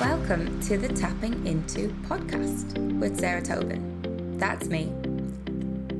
[0.00, 4.36] Welcome to the Tapping Into podcast with Sarah Tobin.
[4.36, 4.92] That's me.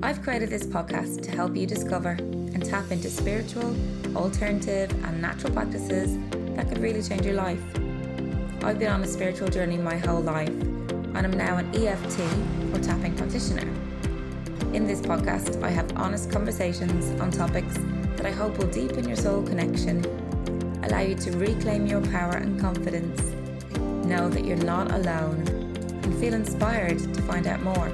[0.03, 3.75] I've created this podcast to help you discover and tap into spiritual,
[4.15, 6.19] alternative, and natural practices
[6.57, 7.63] that could really change your life.
[8.63, 12.21] I've been on a spiritual journey my whole life, and I'm now an EFT
[12.75, 13.67] or tapping practitioner.
[14.75, 17.79] In this podcast, I have honest conversations on topics
[18.17, 20.05] that I hope will deepen your soul connection,
[20.85, 23.23] allow you to reclaim your power and confidence
[24.07, 25.43] know that you're not alone
[26.03, 27.93] and feel inspired to find out more.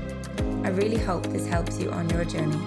[0.64, 2.58] I really hope this helps you on your journey.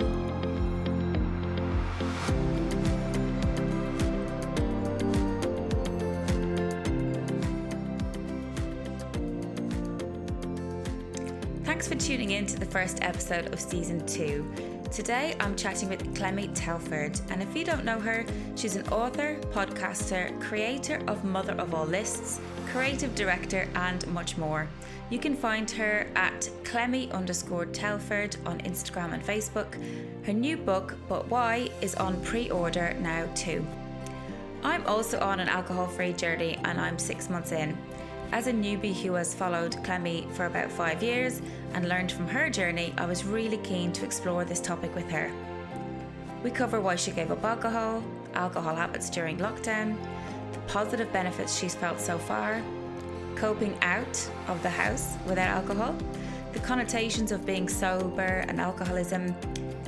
[11.64, 14.52] Thanks for tuning in to the first episode of season two.
[14.92, 19.38] Today I'm chatting with Clemmie Telford, and if you don't know her, she's an author,
[19.52, 22.40] podcaster, creator of Mother of All Lists,
[22.76, 24.68] creative director, and much more.
[25.10, 29.78] You can find her at Clemmie underscore Telford on Instagram and Facebook.
[30.26, 33.66] Her new book, But Why, is on pre order now too.
[34.62, 37.78] I'm also on an alcohol free journey and I'm six months in.
[38.34, 41.42] As a newbie who has followed Clemmie for about five years
[41.76, 45.32] and learned from her journey, I was really keen to explore this topic with her.
[46.44, 49.96] We cover why she gave up alcohol, alcohol habits during lockdown,
[50.68, 52.62] positive benefits she's felt so far,
[53.36, 55.96] coping out of the house without alcohol,
[56.54, 59.36] the connotations of being sober and alcoholism,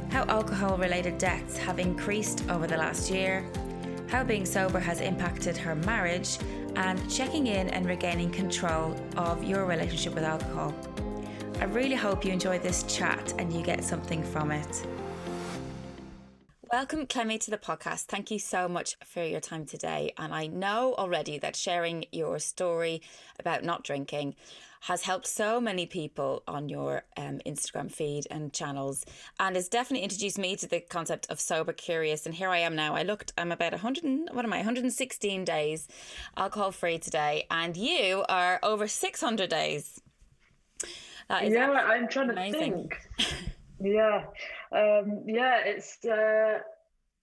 [0.09, 3.45] how alcohol related deaths have increased over the last year,
[4.09, 6.37] how being sober has impacted her marriage,
[6.75, 10.73] and checking in and regaining control of your relationship with alcohol.
[11.59, 14.87] I really hope you enjoy this chat and you get something from it.
[16.71, 18.05] Welcome, Clemmie, to the podcast.
[18.07, 20.11] Thank you so much for your time today.
[20.17, 23.01] And I know already that sharing your story
[23.39, 24.35] about not drinking
[24.81, 29.05] has helped so many people on your um, Instagram feed and channels,
[29.39, 32.25] and has definitely introduced me to the concept of sober curious.
[32.25, 32.95] And here I am now.
[32.95, 35.87] I looked, I'm about 100, what am I, 116 days
[36.35, 40.01] alcohol free today, and you are over 600 days.
[41.29, 42.89] yeah, I'm trying amazing.
[42.89, 42.95] to
[43.25, 43.47] think.
[43.79, 44.25] Yeah,
[44.71, 46.59] um, yeah, it's uh,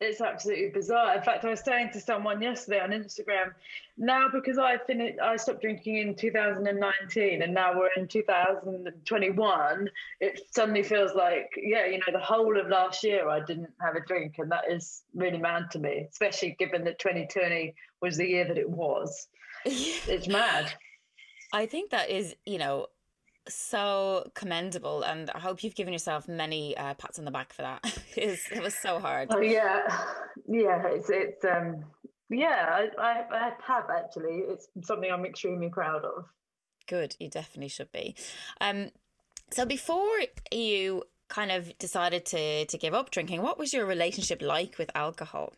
[0.01, 1.17] it's absolutely bizarre.
[1.17, 3.53] In fact, I was saying to someone yesterday on Instagram,
[3.97, 9.91] now because I finished, I stopped drinking in 2019, and now we're in 2021.
[10.21, 13.95] It suddenly feels like, yeah, you know, the whole of last year I didn't have
[13.95, 18.27] a drink, and that is really mad to me, especially given that 2020 was the
[18.27, 19.29] year that it was.
[19.65, 20.73] it's mad.
[21.53, 22.89] I think that is, you know,
[23.49, 27.63] so commendable, and I hope you've given yourself many uh, pats on the back for
[27.63, 27.99] that.
[28.17, 29.29] it was so hard.
[29.33, 29.81] Oh yeah,
[30.49, 30.87] yeah.
[30.87, 31.85] It's it's um
[32.31, 32.69] yeah.
[32.71, 34.43] I, I I have actually.
[34.49, 36.25] It's something I'm extremely proud of.
[36.87, 38.15] Good, you definitely should be.
[38.61, 38.91] Um,
[39.51, 40.19] so before
[40.53, 44.91] you kind of decided to to give up drinking, what was your relationship like with
[44.95, 45.53] alcohol?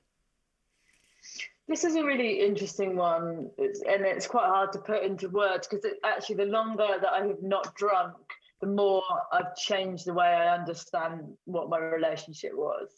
[1.69, 5.66] This is a really interesting one, it's, and it's quite hard to put into words
[5.66, 8.15] because actually, the longer that I have not drunk,
[8.60, 12.88] the more I've changed the way I understand what my relationship was.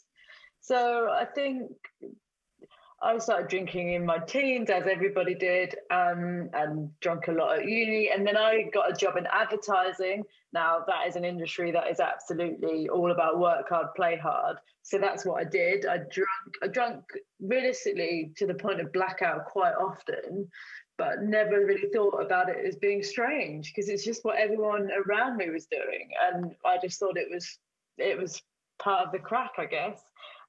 [0.61, 1.71] So I think
[3.01, 7.65] I started drinking in my teens, as everybody did, um, and drunk a lot at
[7.65, 8.11] uni.
[8.13, 10.23] And then I got a job in advertising.
[10.51, 14.57] Now, that is an industry that is absolutely all about work hard, play hard.
[14.81, 15.85] So that's what I did.
[15.85, 16.29] I drank,
[16.63, 17.03] I drank
[17.39, 20.49] realistically to the point of blackout quite often,
[20.97, 25.37] but never really thought about it as being strange because it's just what everyone around
[25.37, 27.59] me was doing, and I just thought it was
[27.97, 28.41] it was
[28.79, 30.01] part of the crack, I guess.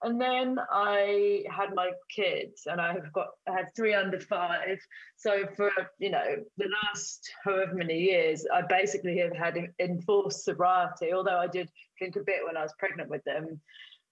[0.03, 4.79] And then I had my kids, and I have got I had three under five.
[5.17, 11.13] So for you know the last however many years, I basically have had enforced sobriety.
[11.13, 11.69] Although I did
[11.99, 13.61] drink a bit when I was pregnant with them,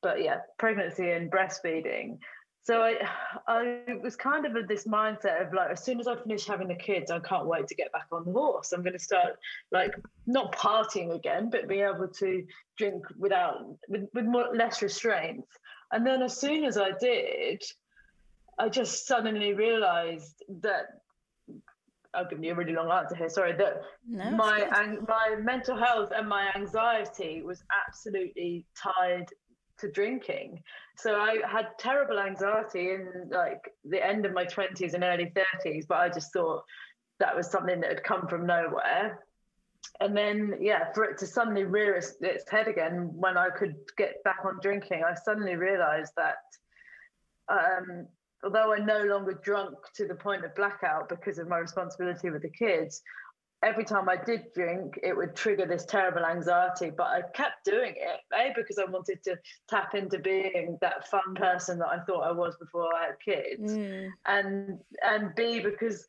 [0.02, 2.18] but yeah, pregnancy and breastfeeding.
[2.68, 2.96] So I,
[3.46, 6.68] I was kind of of this mindset of like, as soon as I finish having
[6.68, 8.72] the kids, I can't wait to get back on the horse.
[8.72, 9.38] I'm going to start
[9.72, 9.94] like
[10.26, 12.44] not partying again, but be able to
[12.76, 15.48] drink without with, with more less restraints.
[15.92, 17.62] And then as soon as I did,
[18.58, 20.86] I just suddenly realized that
[22.14, 23.28] I'll give you a really long answer here.
[23.28, 29.26] Sorry, that no, my ang- my mental health and my anxiety was absolutely tied
[29.78, 30.62] to drinking.
[30.96, 35.86] So I had terrible anxiety in like the end of my twenties and early thirties,
[35.86, 36.64] but I just thought
[37.20, 39.20] that was something that had come from nowhere
[40.00, 43.74] and then yeah for it to suddenly rear its, its, head again when i could
[43.96, 46.36] get back on drinking i suddenly realized that
[47.48, 48.06] um,
[48.44, 52.42] although I no longer drunk to the point of blackout because of my responsibility with
[52.42, 53.02] the kids,
[53.62, 56.90] every time I did drink, it would trigger this terrible anxiety.
[56.96, 59.36] But I kept doing it, A, because I wanted to
[59.68, 63.72] tap into being that fun person that I thought I was before I had kids.
[63.72, 64.10] Mm.
[64.26, 66.06] And and B, because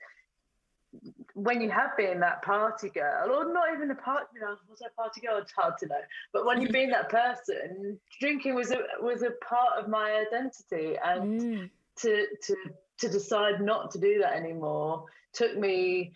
[1.44, 4.88] when you have been that party girl, or not even a party, know, was I
[4.88, 5.38] a party girl?
[5.38, 6.02] It's hard to know.
[6.34, 10.98] But when you've been that person, drinking was a was a part of my identity,
[11.04, 11.70] and mm.
[12.02, 12.56] to to
[13.00, 16.12] to decide not to do that anymore took me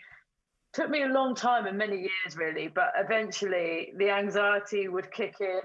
[0.74, 5.36] took me a long time and many years really but eventually the anxiety would kick
[5.40, 5.62] in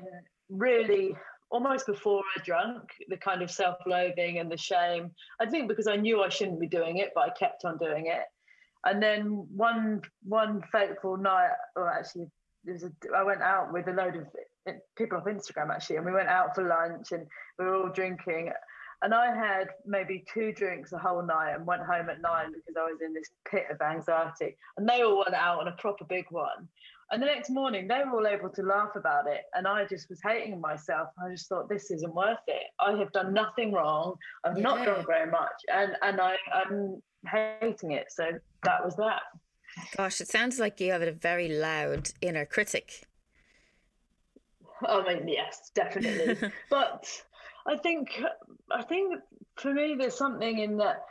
[0.48, 1.14] really
[1.50, 5.10] almost before i drank the kind of self-loathing and the shame
[5.40, 8.06] i think because i knew i shouldn't be doing it but i kept on doing
[8.06, 8.24] it
[8.84, 12.26] and then one one fateful night or actually
[12.66, 14.26] a, I went out with a load of
[14.96, 17.26] people off instagram actually and we went out for lunch and
[17.58, 18.52] we were all drinking
[19.02, 22.74] and I had maybe two drinks the whole night and went home at nine because
[22.76, 24.56] I was in this pit of anxiety.
[24.76, 26.68] And they all went out on a proper big one.
[27.10, 29.42] And the next morning, they were all able to laugh about it.
[29.54, 31.08] And I just was hating myself.
[31.24, 32.64] I just thought, this isn't worth it.
[32.80, 34.16] I have done nothing wrong.
[34.44, 34.62] I've yeah.
[34.62, 35.48] not done very much.
[35.72, 38.06] And, and I, I'm hating it.
[38.10, 38.24] So
[38.64, 39.22] that was that.
[39.96, 43.04] Gosh, it sounds like you have a very loud inner critic.
[44.86, 46.50] I mean, yes, definitely.
[46.70, 47.06] but
[47.68, 48.22] I think
[48.70, 49.20] I think
[49.56, 51.04] for me there's something in that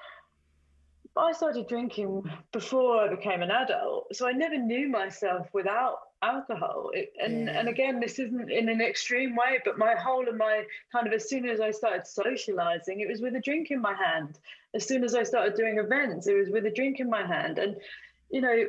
[1.15, 6.91] I started drinking before I became an adult, so I never knew myself without alcohol.
[6.93, 7.59] It, and yeah.
[7.59, 11.13] and again, this isn't in an extreme way, but my whole of my kind of
[11.13, 14.39] as soon as I started socializing, it was with a drink in my hand.
[14.73, 17.59] As soon as I started doing events, it was with a drink in my hand.
[17.59, 17.75] And
[18.29, 18.65] you know,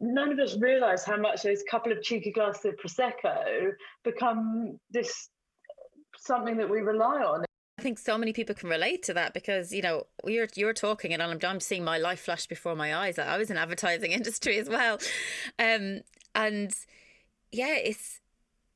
[0.00, 3.72] none of us realize how much those couple of cheeky glasses of prosecco
[4.02, 5.28] become this
[6.28, 7.44] something that we rely on.
[7.78, 11.12] I think so many people can relate to that because you know you're you're talking
[11.12, 13.18] and I'm, I'm seeing my life flash before my eyes.
[13.18, 14.98] I was in advertising industry as well,
[15.58, 16.00] um,
[16.34, 16.72] and
[17.50, 18.20] yeah, it's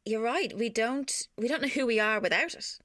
[0.04, 0.56] you're right.
[0.56, 2.78] We don't we don't know who we are without it.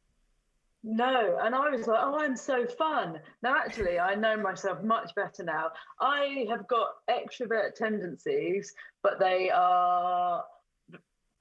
[0.83, 3.19] No, and I was like, oh, I'm so fun.
[3.41, 5.71] Now, actually, I know myself much better now.
[5.99, 8.73] I have got extrovert tendencies,
[9.03, 10.45] but they are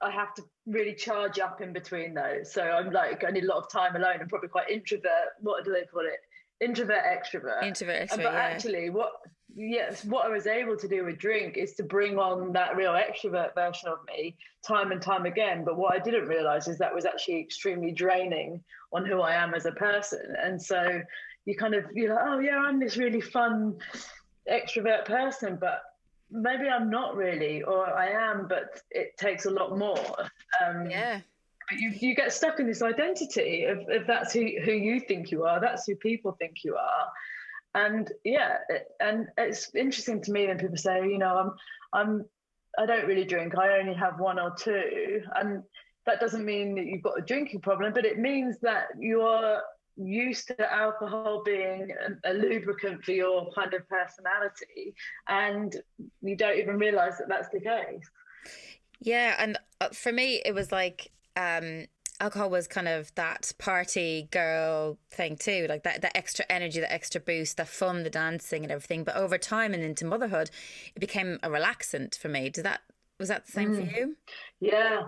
[0.01, 2.51] I have to really charge up in between those.
[2.51, 4.17] So I'm like, I need a lot of time alone.
[4.21, 5.33] I'm probably quite introvert.
[5.39, 6.19] What do they call it?
[6.63, 7.63] Introvert, extrovert.
[7.63, 8.23] Introvert, extrovert.
[8.23, 8.39] But yeah.
[8.39, 9.11] actually, what
[9.55, 12.91] yes, what I was able to do with drink is to bring on that real
[12.91, 15.63] extrovert version of me time and time again.
[15.65, 18.63] But what I didn't realize is that was actually extremely draining
[18.93, 20.35] on who I am as a person.
[20.41, 21.01] And so
[21.45, 23.77] you kind of you're like, oh yeah, I'm this really fun
[24.51, 25.81] extrovert person, but
[26.31, 30.15] maybe I'm not really, or I am, but it takes a lot more.
[30.65, 31.21] Um, yeah.
[31.69, 35.31] But you, you get stuck in this identity of, if that's who, who you think
[35.31, 37.11] you are, that's who people think you are.
[37.75, 41.51] And yeah, it, and it's interesting to me when people say, you know, I'm,
[41.93, 42.25] I'm,
[42.77, 43.57] I don't really drink.
[43.57, 45.63] I only have one or two, and
[46.05, 49.61] that doesn't mean that you've got a drinking problem, but it means that you're
[49.97, 51.91] used to alcohol being
[52.23, 54.95] a, lubricant for your kind of personality
[55.27, 55.75] and
[56.21, 58.09] you don't even realize that that's the case.
[58.99, 61.85] Yeah and uh, for me it was like um
[62.19, 66.91] alcohol was kind of that party girl thing too like that the extra energy the
[66.91, 69.03] extra boost the fun the dancing and everything.
[69.03, 70.51] But over time and into motherhood
[70.95, 72.49] it became a relaxant for me.
[72.49, 72.81] Did that
[73.19, 73.91] was that the same mm.
[73.91, 74.15] for you?
[74.59, 75.03] Yeah.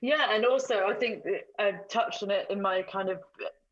[0.00, 1.24] Yeah and also i think
[1.58, 3.18] i touched on it in my kind of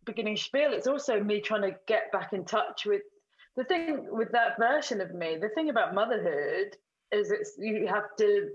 [0.08, 3.02] beginning spiel, it's also me trying to get back in touch with
[3.56, 5.36] the thing with that version of me.
[5.40, 6.76] The thing about motherhood
[7.12, 8.48] is it's you have to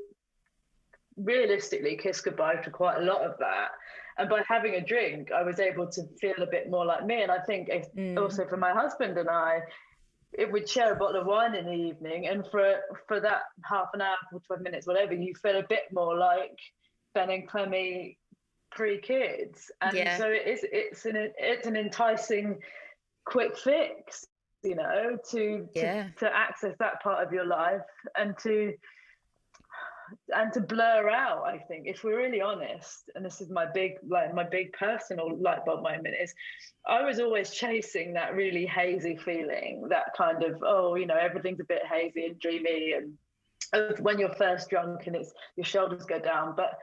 [1.16, 3.70] realistically kiss goodbye to quite a lot of that.
[4.18, 7.24] And by having a drink, I was able to feel a bit more like me.
[7.24, 8.18] And I think mm.
[8.22, 9.60] also for my husband and I,
[10.34, 12.68] it would share a bottle of wine in the evening, and for
[13.08, 16.58] for that half an hour, or twelve minutes, whatever, you feel a bit more like
[17.14, 18.18] Ben and Clemmie
[18.76, 20.18] three kids, and yeah.
[20.18, 20.62] so it is.
[20.64, 22.60] It's an it's an enticing
[23.26, 24.26] quick fix,
[24.64, 26.04] you know, to, yeah.
[26.04, 27.82] to to access that part of your life
[28.18, 28.74] and to
[30.36, 33.94] and to blur out i think if we're really honest and this is my big
[34.08, 36.34] like my big personal light bulb moment is
[36.88, 41.60] i was always chasing that really hazy feeling that kind of oh you know everything's
[41.60, 43.18] a bit hazy and dreamy and
[44.00, 46.78] when you're first drunk and it's your shoulders go down but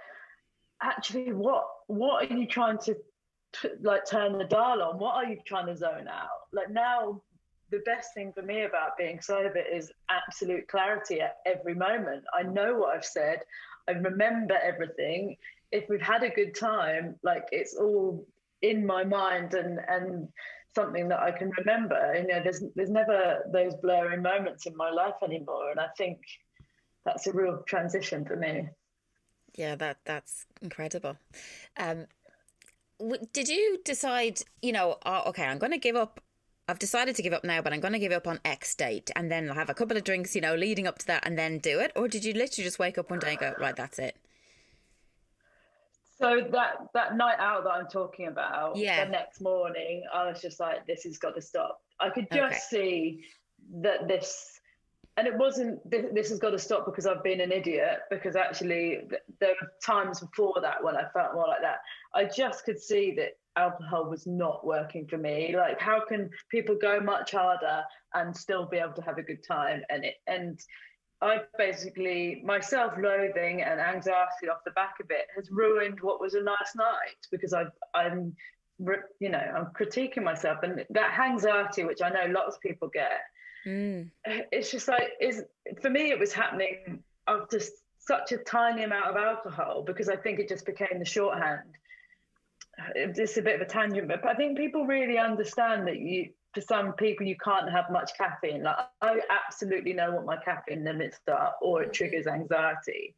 [0.83, 2.97] actually what what are you trying to
[3.83, 4.99] like turn the dial on?
[4.99, 6.29] What are you trying to zone out?
[6.53, 7.23] Like now
[7.71, 12.25] the best thing for me about being sober is absolute clarity at every moment.
[12.37, 13.41] I know what i've said.
[13.89, 15.37] I remember everything.
[15.73, 18.27] If we've had a good time like it's all
[18.63, 20.29] in my mind and and
[20.75, 22.15] something that I can remember.
[22.17, 26.19] You know, there's there's never those blurring moments in my life anymore, and I think
[27.05, 28.69] that's a real transition for me.
[29.55, 31.17] Yeah, that that's incredible.
[31.77, 32.07] Um,
[33.33, 34.41] did you decide?
[34.63, 36.21] You know, oh, okay, I'm going to give up.
[36.69, 39.11] I've decided to give up now, but I'm going to give up on X date,
[39.17, 41.37] and then I'll have a couple of drinks, you know, leading up to that, and
[41.37, 41.93] then do it.
[41.97, 44.17] Or did you literally just wake up one day and go, right, that's it?
[46.21, 49.05] So that that night out that I'm talking about, yeah.
[49.05, 51.81] the next morning, I was just like, this has got to stop.
[51.99, 52.59] I could just okay.
[52.71, 53.25] see
[53.83, 54.60] that this,
[55.21, 57.99] and it wasn't this, has got to stop because I've been an idiot.
[58.09, 59.01] Because actually,
[59.39, 61.81] there were times before that when I felt more like that.
[62.15, 65.55] I just could see that alcohol was not working for me.
[65.55, 67.83] Like, how can people go much harder
[68.15, 69.83] and still be able to have a good time?
[69.91, 70.59] And it and
[71.21, 76.19] I basically, my self loathing and anxiety off the back of it has ruined what
[76.19, 78.35] was a nice night because I, I'm,
[79.21, 80.61] you know, I'm critiquing myself.
[80.63, 83.21] And that anxiety, which I know lots of people get,
[83.67, 84.11] mm.
[84.25, 85.45] it's just like, is
[85.81, 90.17] for me, it was happening of just such a tiny amount of alcohol because I
[90.17, 91.77] think it just became the shorthand.
[92.95, 96.61] It's a bit of a tangent, but I think people really understand that you for
[96.61, 101.21] some people you can't have much caffeine like i absolutely know what my caffeine limits
[101.29, 103.15] are or it triggers anxiety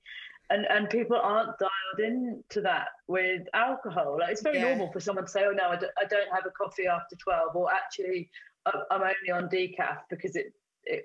[0.51, 4.69] and and people aren't dialed in to that with alcohol like it's very yeah.
[4.69, 7.17] normal for someone to say oh no I d- I don't have a coffee after
[7.17, 8.29] 12 or actually
[8.67, 10.53] i'm only on decaf because it
[10.85, 11.05] it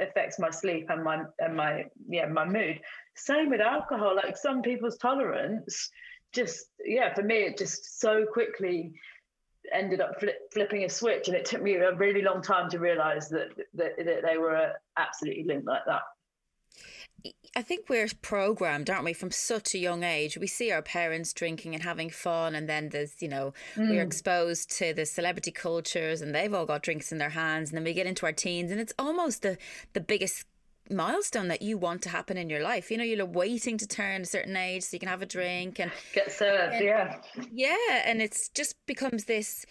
[0.00, 2.80] affects my sleep and my and my yeah my mood
[3.16, 5.90] same with alcohol like some people's tolerance
[6.32, 8.92] just yeah for me it just so quickly
[9.72, 12.78] ended up flip, flipping a switch, and it took me a really long time to
[12.78, 16.02] realize that, that, that they were absolutely linked like that.
[17.56, 20.38] I think we're programmed, aren't we, from such a young age?
[20.38, 23.88] We see our parents drinking and having fun, and then there's, you know, mm.
[23.88, 27.76] we're exposed to the celebrity cultures, and they've all got drinks in their hands, and
[27.76, 29.58] then we get into our teens, and it's almost the
[29.94, 30.44] the biggest
[30.90, 32.90] milestone that you want to happen in your life.
[32.90, 35.78] You know, you're waiting to turn a certain age so you can have a drink
[35.80, 36.74] and get served.
[36.74, 37.20] And, yeah,
[37.52, 39.66] yeah, and it's just becomes this,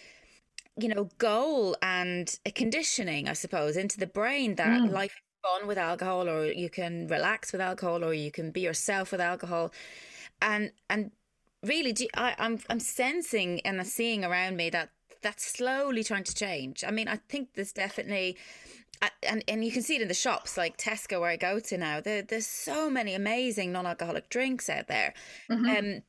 [0.76, 4.92] you know, goal and a conditioning, I suppose, into the brain that mm.
[4.92, 9.12] life fun with alcohol, or you can relax with alcohol, or you can be yourself
[9.12, 9.72] with alcohol,
[10.40, 11.10] and and
[11.62, 14.90] really, do, I, I'm I'm sensing and I'm seeing around me that
[15.22, 16.84] that's slowly trying to change.
[16.86, 18.36] I mean, I think there's definitely
[19.22, 21.78] and and you can see it in the shops like Tesco where I go to
[21.78, 22.00] now.
[22.00, 25.14] There, there's so many amazing non-alcoholic drinks out there,
[25.50, 25.66] mm-hmm.
[25.66, 26.02] um,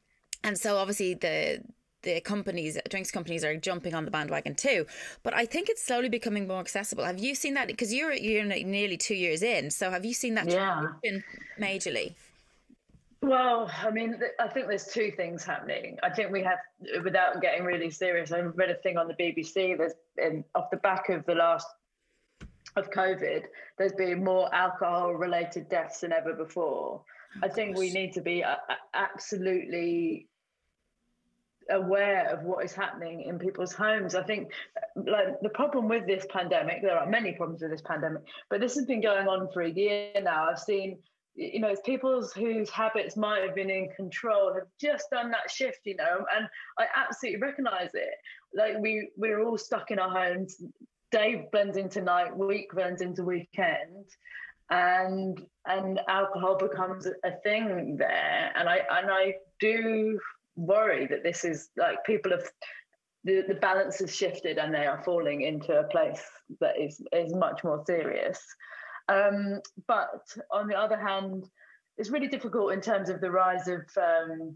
[0.44, 1.62] and so obviously the
[2.04, 4.86] the companies, drinks companies, are jumping on the bandwagon too.
[5.24, 7.04] But I think it's slowly becoming more accessible.
[7.04, 7.68] Have you seen that?
[7.68, 10.86] Because you're you're nearly two years in, so have you seen that yeah.
[11.60, 12.16] majorly?
[13.22, 15.98] Well, I mean, I think there's two things happening.
[16.02, 16.60] I think we have,
[17.04, 19.78] without getting really serious, I read a thing on the BBC.
[19.78, 21.68] There's in, off the back of the last
[22.76, 23.44] of COVID,
[23.78, 27.02] there's been more alcohol related deaths than ever before.
[27.02, 27.80] Oh, I think gosh.
[27.80, 28.44] we need to be
[28.94, 30.29] absolutely
[31.72, 34.16] aware of what is happening in people's homes.
[34.16, 34.52] I think
[34.96, 38.76] like the problem with this pandemic, there are many problems with this pandemic, but this
[38.76, 40.48] has been going on for a year now.
[40.50, 41.00] I've seen
[41.36, 45.50] you know, it's people whose habits might have been in control have just done that
[45.50, 46.48] shift, you know, and
[46.78, 48.16] I absolutely recognize it.
[48.54, 50.62] Like we we're all stuck in our homes
[51.12, 54.06] day blends into night, week blends into weekend,
[54.70, 58.52] and and alcohol becomes a thing there.
[58.56, 60.20] And I and I do
[60.56, 62.44] worry that this is like people have
[63.24, 66.22] the, the balance has shifted and they are falling into a place
[66.60, 68.40] that is is much more serious.
[69.08, 71.50] Um, but on the other hand,
[71.98, 74.56] it's really difficult in terms of the rise of um,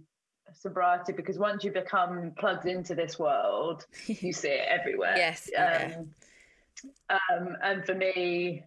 [0.54, 5.16] sobriety because once you become plugged into this world, you see it everywhere.
[5.18, 5.50] yes.
[5.58, 6.10] Um,
[7.10, 8.64] um, and for me,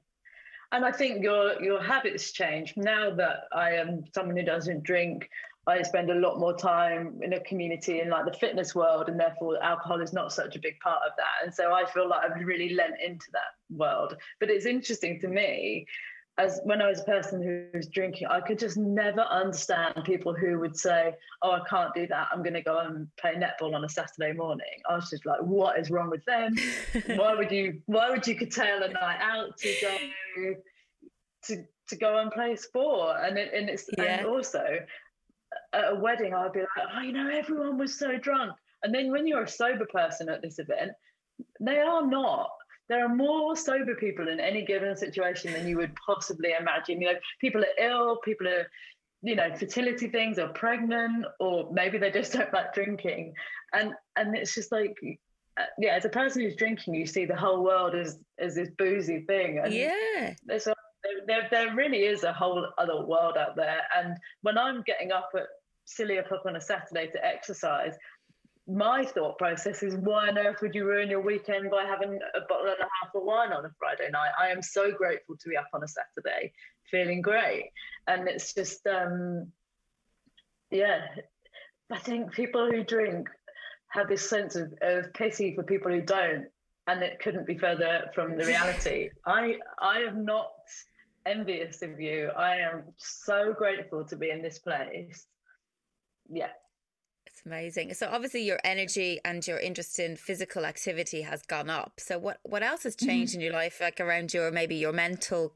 [0.73, 5.29] and I think your your habits change now that I am someone who doesn't drink.
[5.67, 9.19] I spend a lot more time in a community in like the fitness world, and
[9.19, 11.45] therefore alcohol is not such a big part of that.
[11.45, 14.17] And so I feel like I've really lent into that world.
[14.39, 15.87] But it's interesting to me
[16.39, 20.35] as when I was a person who was drinking, I could just never understand people
[20.35, 22.29] who would say, "Oh, I can't do that.
[22.31, 25.41] I'm going to go and play netball on a Saturday morning." I was just like,
[25.41, 26.55] "What is wrong with them?
[27.17, 27.81] why would you?
[27.87, 30.55] Why would you curtail a night out to go
[31.45, 34.19] to to go and play sport?" And it, and it's yeah.
[34.19, 34.63] and also
[35.73, 39.11] at a wedding, I'd be like, "Oh, you know, everyone was so drunk." And then
[39.11, 40.93] when you're a sober person at this event,
[41.61, 42.51] they are not
[42.89, 47.01] there are more sober people in any given situation than you would possibly imagine.
[47.01, 48.67] You know, people are ill, people are,
[49.23, 53.35] you know, fertility things, or pregnant, or maybe they just don't like drinking,
[53.73, 54.97] and and it's just like
[55.57, 58.71] uh, yeah, as a person who's drinking, you see the whole world as as this
[58.79, 59.59] boozy thing.
[59.59, 60.75] And yeah, there's a,
[61.27, 63.83] there there really is a whole other world out there.
[63.97, 65.47] And when I'm getting up at
[65.85, 67.95] silly o'clock on a Saturday to exercise,
[68.69, 72.41] my thought process is why on earth would you ruin your weekend by having a
[72.49, 74.33] bottle and a half of wine on a Friday night?
[74.41, 76.53] I am so grateful to be up on a Saturday
[76.91, 77.71] feeling great.
[78.09, 79.53] And it's just, um,
[80.71, 81.01] yeah,
[81.93, 83.29] I think people who drink
[83.91, 86.47] have this sense of, of pity for people who don't.
[86.89, 89.11] And it couldn't be further from the reality.
[89.27, 90.53] I I am not
[91.27, 92.31] envious of you.
[92.37, 95.27] I am so grateful to be in this place.
[96.31, 96.49] Yeah,
[97.27, 97.95] It's amazing.
[97.95, 101.95] So obviously your energy and your interest in physical activity has gone up.
[101.99, 103.09] So what what else has mm-hmm.
[103.09, 105.53] changed in your life, like around your maybe your mental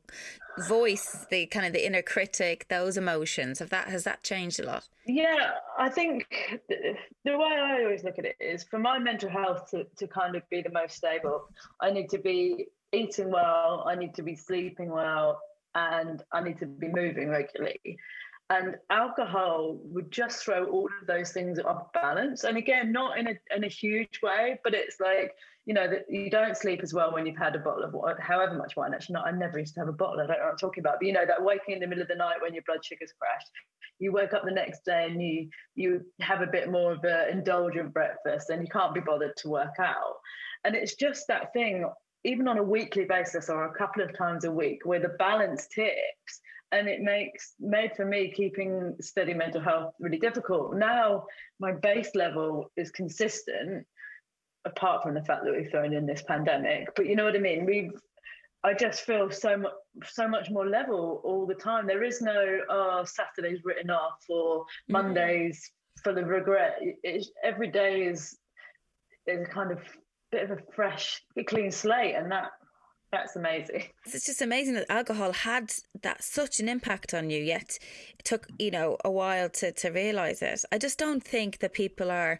[0.68, 3.60] voice, the kind of the inner critic, those emotions?
[3.60, 4.88] Have that has that changed a lot?
[5.06, 9.30] Yeah, I think the, the way I always look at it is for my mental
[9.30, 11.48] health to, to kind of be the most stable,
[11.80, 15.40] I need to be eating well, I need to be sleeping well,
[15.74, 17.96] and I need to be moving regularly.
[18.50, 22.42] And alcohol would just throw all of those things off balance.
[22.42, 25.32] And again, not in a in a huge way, but it's like
[25.66, 28.16] you know that you don't sleep as well when you've had a bottle of wine,
[28.18, 28.92] however much wine.
[28.92, 30.20] Actually, not I never used to have a bottle.
[30.20, 30.96] I don't know what I'm talking about.
[30.98, 33.12] But you know that waking in the middle of the night when your blood sugars
[33.20, 33.50] crashed,
[34.00, 37.28] you wake up the next day and you you have a bit more of an
[37.30, 40.16] indulgent breakfast, and you can't be bothered to work out.
[40.64, 41.88] And it's just that thing,
[42.24, 45.66] even on a weekly basis or a couple of times a week, where the balance
[45.68, 46.40] tips
[46.72, 50.76] and it makes made for me keeping steady mental health really difficult.
[50.76, 51.24] Now
[51.58, 53.86] my base level is consistent,
[54.64, 56.88] apart from the fact that we've thrown in this pandemic.
[56.94, 57.66] But you know what I mean?
[57.66, 57.92] We've
[58.62, 59.72] I just feel so much
[60.04, 61.86] so much more level all the time.
[61.86, 64.64] There is no oh Saturday's written off or mm.
[64.90, 65.70] Mondays
[66.04, 66.78] full of regret.
[67.02, 68.36] It's, every day is
[69.26, 69.80] is a kind of
[70.30, 72.50] bit of a fresh, clean slate, and that
[73.12, 73.84] that's amazing.
[74.06, 75.72] It's just amazing that alcohol had
[76.02, 77.78] that such an impact on you, yet
[78.18, 80.64] it took, you know, a while to, to realize it.
[80.70, 82.38] I just don't think that people are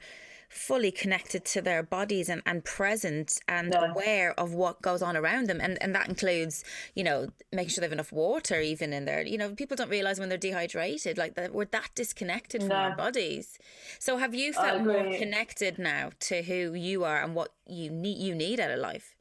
[0.51, 3.83] fully connected to their bodies and, and present and no.
[3.83, 5.61] aware of what goes on around them.
[5.61, 6.65] And, and that includes,
[6.97, 9.23] you know, making sure they have enough water even in there.
[9.23, 12.75] You know, people don't realize when they're dehydrated, like that we're that disconnected from no.
[12.75, 13.59] our bodies.
[14.01, 18.19] So have you felt more connected now to who you are and what you need
[18.19, 19.15] you need out of life?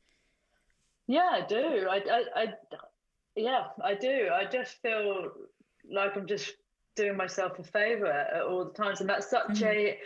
[1.05, 1.87] Yeah, I do.
[1.89, 2.45] I, I, I,
[3.35, 4.29] yeah, I do.
[4.33, 5.31] I just feel
[5.91, 6.55] like I'm just
[6.95, 9.65] doing myself a favor at all the times, and that's such mm-hmm.
[9.65, 9.97] a.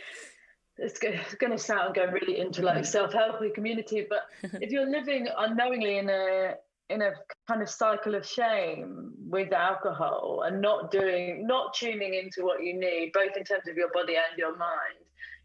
[0.77, 2.85] It's going to sound going really into like mm.
[2.85, 4.21] self-helpy community, but
[4.61, 6.55] if you're living unknowingly in a
[6.89, 7.11] in a
[7.47, 12.73] kind of cycle of shame with alcohol and not doing, not tuning into what you
[12.73, 14.99] need, both in terms of your body and your mind,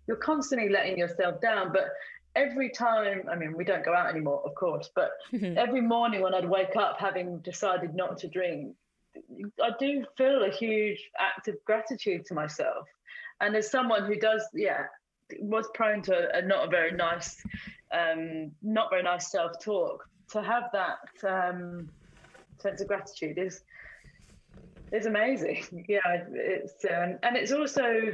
[0.07, 1.73] you're constantly letting yourself down.
[1.73, 1.91] But
[2.35, 5.13] every time, I mean, we don't go out anymore, of course, but
[5.57, 8.75] every morning when I'd wake up having decided not to drink,
[9.63, 12.87] I do feel a huge act of gratitude to myself.
[13.41, 14.85] And as someone who does, yeah,
[15.41, 17.37] was prone to a not a very nice,
[17.93, 21.89] um, not very nice self talk, to have that um,
[22.59, 23.63] sense of gratitude is
[24.93, 25.85] is amazing.
[25.89, 28.13] Yeah, it's um, and it's also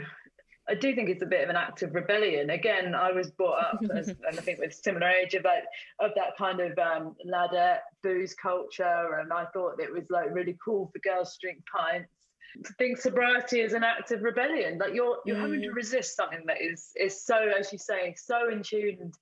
[0.69, 2.51] I do think it's a bit of an act of rebellion.
[2.51, 5.63] Again, I was brought up, as, and I think with similar age, about
[6.01, 10.57] of that kind of um, ladette booze culture, and I thought it was like really
[10.65, 12.09] cool for girls to drink pints.
[12.57, 14.79] I think sobriety is an act of rebellion.
[14.79, 15.41] Like you're you're mm.
[15.41, 15.75] having to mm.
[15.75, 19.13] resist something that is is so, as you say, so in tune.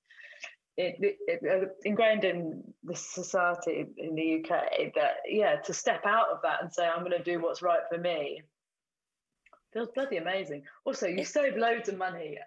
[0.79, 6.07] It, it, it, uh, ingrained in the society in the UK that yeah to step
[6.07, 8.41] out of that and say I'm going to do what's right for me
[9.73, 10.63] feels bloody amazing.
[10.85, 12.39] Also, you save loads of money.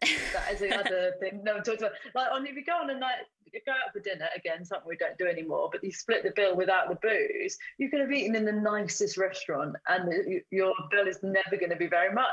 [0.00, 1.92] That is the other thing no one talks about.
[2.14, 3.16] Like, on if you go on a night,
[3.52, 5.68] you go out for dinner again, something we don't do anymore.
[5.70, 7.56] But you split the bill without the booze.
[7.78, 11.76] You could have eaten in the nicest restaurant, and your bill is never going to
[11.76, 12.26] be very much.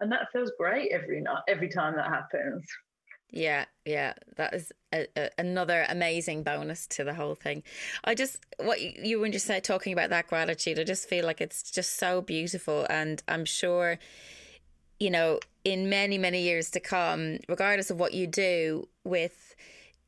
[0.00, 2.64] And that feels great every night, every time that happens.
[3.30, 7.62] Yeah, yeah, that is a, a, another amazing bonus to the whole thing.
[8.04, 11.26] I just what you, you when you say talking about that gratitude, I just feel
[11.26, 13.98] like it's just so beautiful, and I'm sure,
[15.00, 19.54] you know, in many many years to come, regardless of what you do with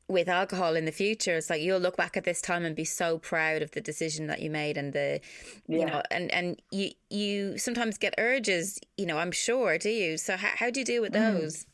[0.07, 2.83] with alcohol in the future, it's like you'll look back at this time and be
[2.83, 5.21] so proud of the decision that you made, and the,
[5.67, 5.79] yeah.
[5.79, 10.17] you know, and and you you sometimes get urges, you know, I'm sure, do you?
[10.17, 11.33] So how how do you deal with mm.
[11.33, 11.65] those?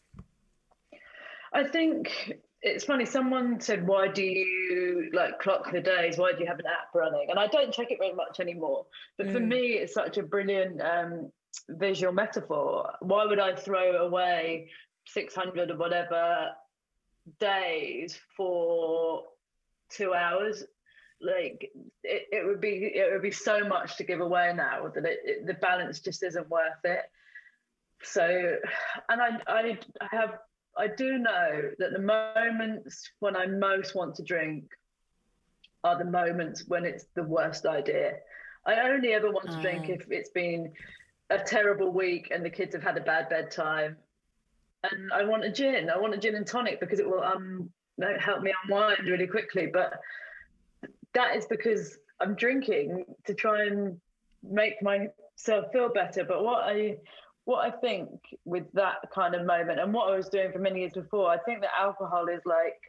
[1.53, 3.05] I think it's funny.
[3.05, 6.17] Someone said, "Why do you like clock the days?
[6.17, 8.85] Why do you have an app running?" And I don't check it very much anymore.
[9.17, 9.33] But mm.
[9.33, 11.31] for me, it's such a brilliant um,
[11.69, 12.93] visual metaphor.
[13.01, 14.69] Why would I throw away
[15.05, 16.49] six hundred or whatever
[17.39, 19.23] days for
[19.89, 20.63] two hours?
[21.19, 21.71] Like
[22.03, 25.19] it, it would be it would be so much to give away now that it,
[25.23, 27.03] it, the balance just isn't worth it.
[28.03, 28.57] So
[29.09, 30.37] and I, I i have
[30.77, 34.65] i do know that the moments when i most want to drink
[35.83, 38.17] are the moments when it's the worst idea.
[38.65, 39.95] I only ever want to drink mm.
[39.95, 40.73] if it's been
[41.29, 43.97] a terrible week and the kids have had a bad bedtime
[44.83, 47.69] and i want a gin i want a gin and tonic because it will um
[48.19, 49.99] help me unwind really quickly but
[51.13, 53.99] that is because I'm drinking to try and
[54.43, 56.23] make myself feel better.
[56.23, 56.97] But what I
[57.45, 58.09] what I think
[58.43, 61.37] with that kind of moment and what I was doing for many years before, I
[61.37, 62.79] think that alcohol is like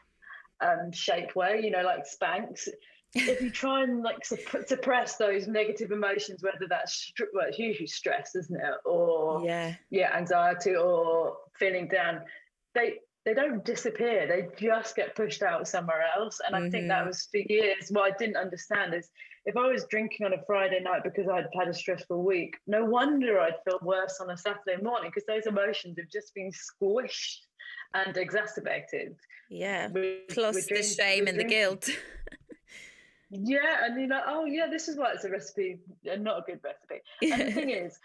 [0.61, 2.69] um, shapewear, you know, like Spanx.
[3.15, 8.35] If you try and like suppress those negative emotions, whether that's well, it's usually stress,
[8.35, 12.21] isn't it, or yeah, yeah, anxiety or feeling down,
[12.75, 12.95] they
[13.25, 14.27] they don't disappear.
[14.27, 16.41] They just get pushed out somewhere else.
[16.47, 16.67] And mm-hmm.
[16.67, 17.09] i think that mm-hmm.
[17.09, 17.89] was for years.
[17.91, 19.09] What i didn't understand is
[19.45, 22.85] if i was drinking on a friday night because i'd had a stressful week no
[22.85, 27.47] wonder i'd feel worse on a saturday morning because those emotions have just been squished
[27.95, 29.17] and exacerbated.
[29.51, 29.89] Yeah.
[29.89, 31.89] With, plus with the shame and the guilt
[33.31, 35.79] yeah and you're like oh yeah this is why it's a recipe
[36.11, 37.99] and not a good recipe and the thing is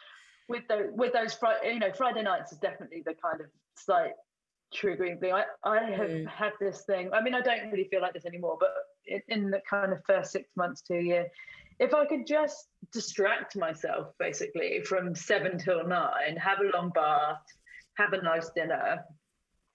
[0.50, 4.12] with those with those Friday, you know friday nights is definitely the kind of slight
[4.74, 5.34] triggering thing.
[5.34, 6.28] I, I have mm.
[6.28, 7.10] had this thing.
[7.14, 8.74] I mean, I don't really feel like this anymore, but
[9.06, 11.28] in, in the kind of first six months to a year,
[11.80, 17.42] if I could just distract myself basically from seven till nine, have a long bath,
[17.96, 19.04] have a nice dinner,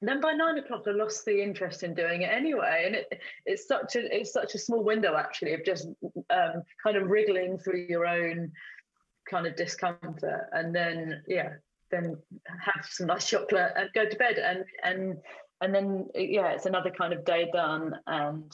[0.00, 2.84] then by nine o'clock I lost the interest in doing it anyway.
[2.86, 5.88] And it, it's such a it's such a small window actually of just
[6.30, 8.52] um, kind of wriggling through your own
[9.28, 11.54] kind of discomfort, and then yeah,
[11.90, 14.38] then have some nice chocolate and go to bed.
[14.38, 15.18] And and
[15.60, 18.52] and then yeah it's another kind of day done and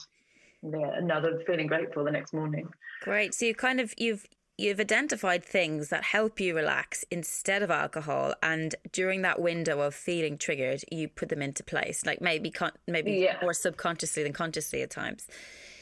[0.63, 2.67] yeah another feeling grateful the next morning.
[3.01, 3.35] Great.
[3.35, 4.25] So you kind of you've
[4.57, 9.93] you've identified things that help you relax instead of alcohol and during that window of
[9.93, 13.37] feeling triggered you put them into place like maybe con- maybe yeah.
[13.41, 15.27] more subconsciously than consciously at times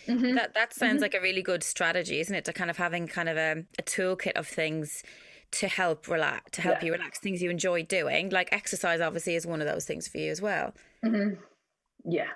[0.08, 0.36] mm-hmm.
[0.36, 1.02] that that sounds mm-hmm.
[1.04, 3.84] like a really good strategy isn't it to kind of having kind of a, a
[3.84, 5.04] toolkit of things
[5.52, 6.88] to help relax to help yeah.
[6.88, 10.18] you relax things you enjoy doing like exercise obviously is one of those things for
[10.18, 10.74] you as well
[11.06, 11.36] mm-hmm.
[12.06, 12.30] yeah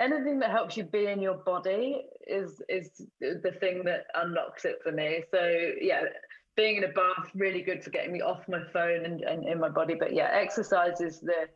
[0.00, 4.78] anything that helps you be in your body is is the thing that unlocks it
[4.82, 5.22] for me.
[5.30, 6.04] So yeah
[6.54, 9.58] being in a bath really good for getting me off my phone and, and in
[9.58, 9.94] my body.
[9.98, 11.48] But yeah exercise is the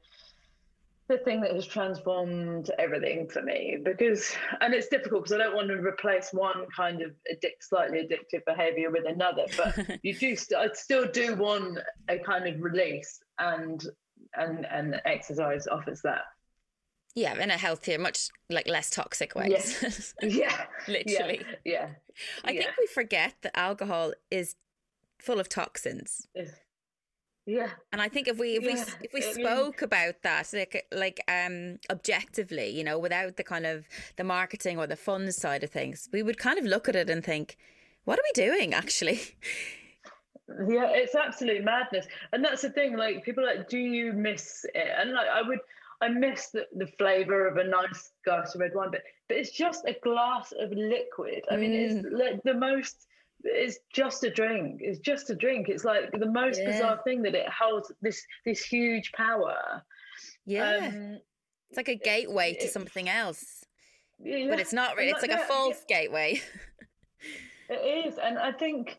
[1.08, 5.54] the thing that has transformed everything for me because and it's difficult because i don't
[5.54, 10.34] want to replace one kind of addict slightly addictive behavior with another but you do
[10.34, 13.86] st- i still do want a kind of release and
[14.34, 16.22] and and exercise offers that
[17.16, 20.14] yeah in a healthier much like less toxic way yes.
[20.22, 21.88] yeah literally yeah, yeah.
[22.44, 22.60] i yeah.
[22.60, 24.54] think we forget that alcohol is
[25.18, 26.28] full of toxins
[27.46, 27.70] yeah.
[27.92, 28.74] And I think if we if yeah.
[28.74, 33.64] we if we spoke about that like like um objectively, you know, without the kind
[33.64, 36.96] of the marketing or the fun side of things, we would kind of look at
[36.96, 37.56] it and think,
[38.04, 39.20] what are we doing actually?
[40.48, 42.06] Yeah, it's absolute madness.
[42.32, 44.88] And that's the thing, like people like, do you miss it?
[44.96, 45.60] And like I would
[46.00, 49.50] I miss the, the flavour of a nice glass of red wine, but but it's
[49.50, 51.44] just a glass of liquid.
[51.50, 52.04] I mean, mm.
[52.04, 53.06] it's like the most
[53.44, 54.80] it's just a drink.
[54.82, 55.68] It's just a drink.
[55.68, 56.70] It's like the most yeah.
[56.70, 59.82] bizarre thing that it holds this this huge power.
[60.44, 61.18] Yeah, um,
[61.68, 63.64] it's like a gateway it, to something else.
[64.18, 65.10] Yeah, but it's not really.
[65.10, 66.00] It's like, a false yeah.
[66.00, 66.40] gateway.
[67.68, 68.98] it is, and I think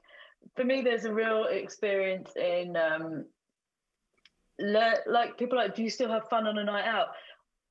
[0.55, 3.25] for me, there's a real experience in um,
[4.59, 7.07] le- like people like, do you still have fun on a night out?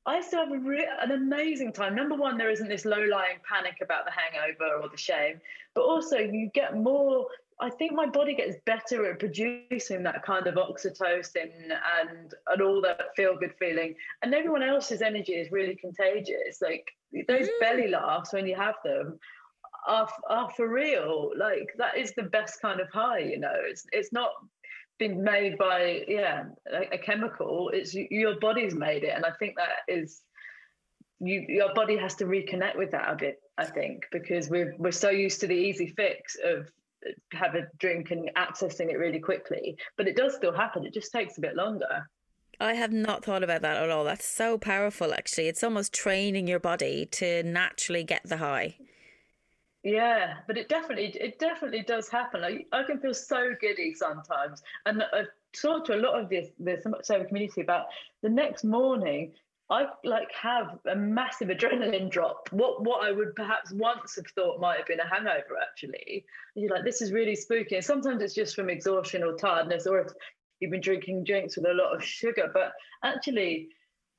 [0.07, 1.97] I still have re- an amazing time.
[1.97, 5.41] Number one, there isn't this low lying panic about the hangover or the shame,
[5.75, 7.27] but also you get more.
[7.61, 11.51] I think my body gets better at producing that kind of oxytocin
[12.01, 16.63] and and all that feel good feeling, and everyone else's energy is really contagious.
[16.63, 16.89] Like
[17.27, 17.61] those mm.
[17.61, 19.19] belly laughs when you have them
[19.87, 21.33] are are for real.
[21.37, 23.21] Like that is the best kind of high.
[23.21, 24.31] You know, it's it's not
[24.99, 29.55] been made by yeah a, a chemical it's your body's made it and i think
[29.57, 30.23] that is
[31.21, 34.93] you your body has to reconnect with that a bit i think because we're we're
[34.93, 36.67] so used to the easy fix of
[37.07, 40.95] uh, have a drink and accessing it really quickly but it does still happen it
[40.95, 42.07] just takes a bit longer
[42.59, 44.05] I have not thought about that at all.
[44.05, 45.49] That's so powerful, actually.
[45.49, 48.79] It's almost training your body to naturally get the high.
[49.87, 52.43] Yeah, but it definitely it definitely does happen.
[52.43, 56.49] I, I can feel so giddy sometimes, and I've talked to a lot of this
[56.59, 57.87] the sober community about
[58.21, 59.33] the next morning
[59.71, 62.49] I like have a massive adrenaline drop.
[62.51, 66.25] What what I would perhaps once have thought might have been a hangover, actually.
[66.57, 67.77] you're like, this is really spooky.
[67.77, 70.09] And sometimes it's just from exhaustion or tiredness, or if
[70.59, 72.51] you've been drinking drinks with a lot of sugar.
[72.53, 72.73] But
[73.05, 73.69] actually,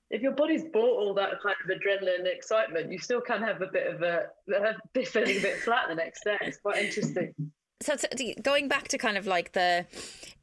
[0.10, 3.62] if your body's bought all that kind of adrenaline and excitement, you still can have
[3.62, 6.38] a bit of a, a feeling a bit flat the next day.
[6.41, 7.34] It's quite interesting
[7.82, 8.08] so, so,
[8.42, 9.86] going back to kind of like the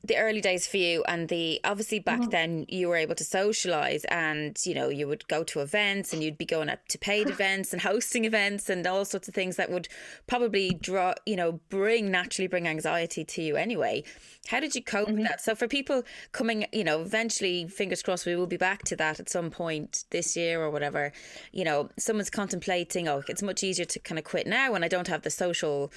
[0.04, 2.30] the early days for you and the obviously back mm-hmm.
[2.30, 6.22] then you were able to socialize and you know you would go to events and
[6.22, 9.56] you'd be going up to paid events and hosting events and all sorts of things
[9.56, 9.88] that would
[10.26, 14.04] probably draw you know bring naturally bring anxiety to you anyway
[14.48, 15.16] how did you cope mm-hmm.
[15.16, 18.82] with that so for people coming you know eventually fingers crossed we will be back
[18.82, 21.12] to that at some point this year or whatever
[21.50, 24.88] you know someone's contemplating oh it's much easier to kind of quit now when i
[24.88, 25.90] don't have the social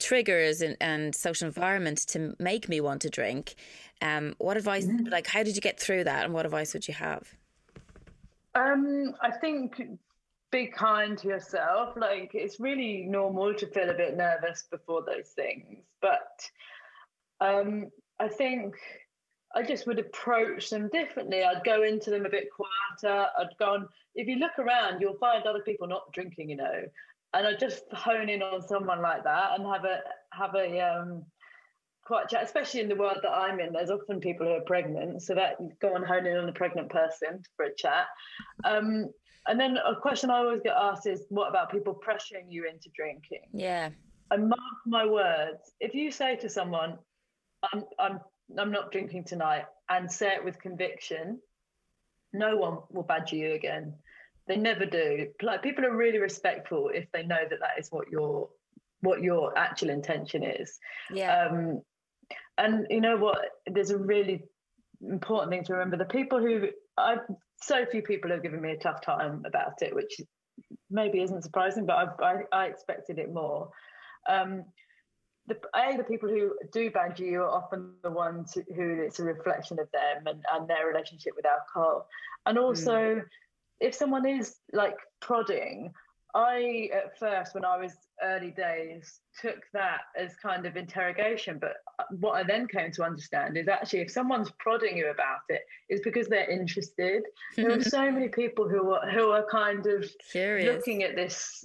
[0.00, 3.54] triggers and, and social environment to make me want to drink.
[4.02, 5.06] Um, what advice, mm-hmm.
[5.06, 7.28] like, how did you get through that, and what advice would you have?
[8.54, 9.80] Um, I think
[10.50, 11.96] be kind to yourself.
[11.96, 16.50] Like, it's really normal to feel a bit nervous before those things, but
[17.40, 18.74] um, I think
[19.54, 21.42] I just would approach them differently.
[21.42, 23.26] I'd go into them a bit quieter.
[23.38, 23.88] I'd go on.
[24.14, 26.50] If you look around, you'll find other people not drinking.
[26.50, 26.82] You know,
[27.34, 30.00] and I just hone in on someone like that and have a
[30.32, 31.24] have a um,
[32.04, 33.72] quite chat, especially in the world that I'm in.
[33.72, 36.90] There's often people who are pregnant, so that go and hone in on a pregnant
[36.90, 38.06] person for a chat.
[38.64, 39.10] Um,
[39.46, 42.90] and then a question I always get asked is, what about people pressuring you into
[42.94, 43.48] drinking?
[43.52, 43.90] Yeah.
[44.30, 46.98] And mark my words, if you say to someone,
[47.72, 48.20] "I'm I'm
[48.58, 51.40] I'm not drinking tonight," and say it with conviction,
[52.32, 53.94] no one will badger you again.
[54.50, 55.28] They never do.
[55.42, 58.48] Like people are really respectful if they know that that is what your
[59.00, 60.76] what your actual intention is.
[61.14, 61.46] Yeah.
[61.46, 61.82] Um,
[62.58, 63.38] and you know what?
[63.68, 64.42] There's a really
[65.08, 65.98] important thing to remember.
[65.98, 66.66] The people who
[66.98, 67.20] I've
[67.62, 70.20] so few people have given me a tough time about it, which
[70.90, 73.70] maybe isn't surprising, but I I, I expected it more.
[74.28, 74.64] Um,
[75.46, 79.22] the a the people who do badger you are often the ones who it's a
[79.22, 82.08] reflection of them and, and their relationship with alcohol,
[82.46, 82.96] and also.
[82.96, 83.22] Mm
[83.80, 85.92] if someone is like prodding,
[86.34, 91.58] I at first, when I was early days, took that as kind of interrogation.
[91.58, 91.76] But
[92.18, 96.02] what I then came to understand is actually, if someone's prodding you about it, it's
[96.02, 97.22] because they're interested.
[97.56, 100.76] there are so many people who are who are kind of curious.
[100.76, 101.64] looking at this.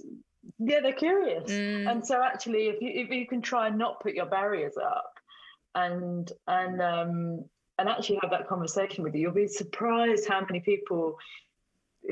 [0.58, 1.90] Yeah, they're curious, mm.
[1.90, 5.12] and so actually, if you if you can try and not put your barriers up,
[5.74, 7.44] and and um
[7.78, 11.18] and actually have that conversation with you, you'll be surprised how many people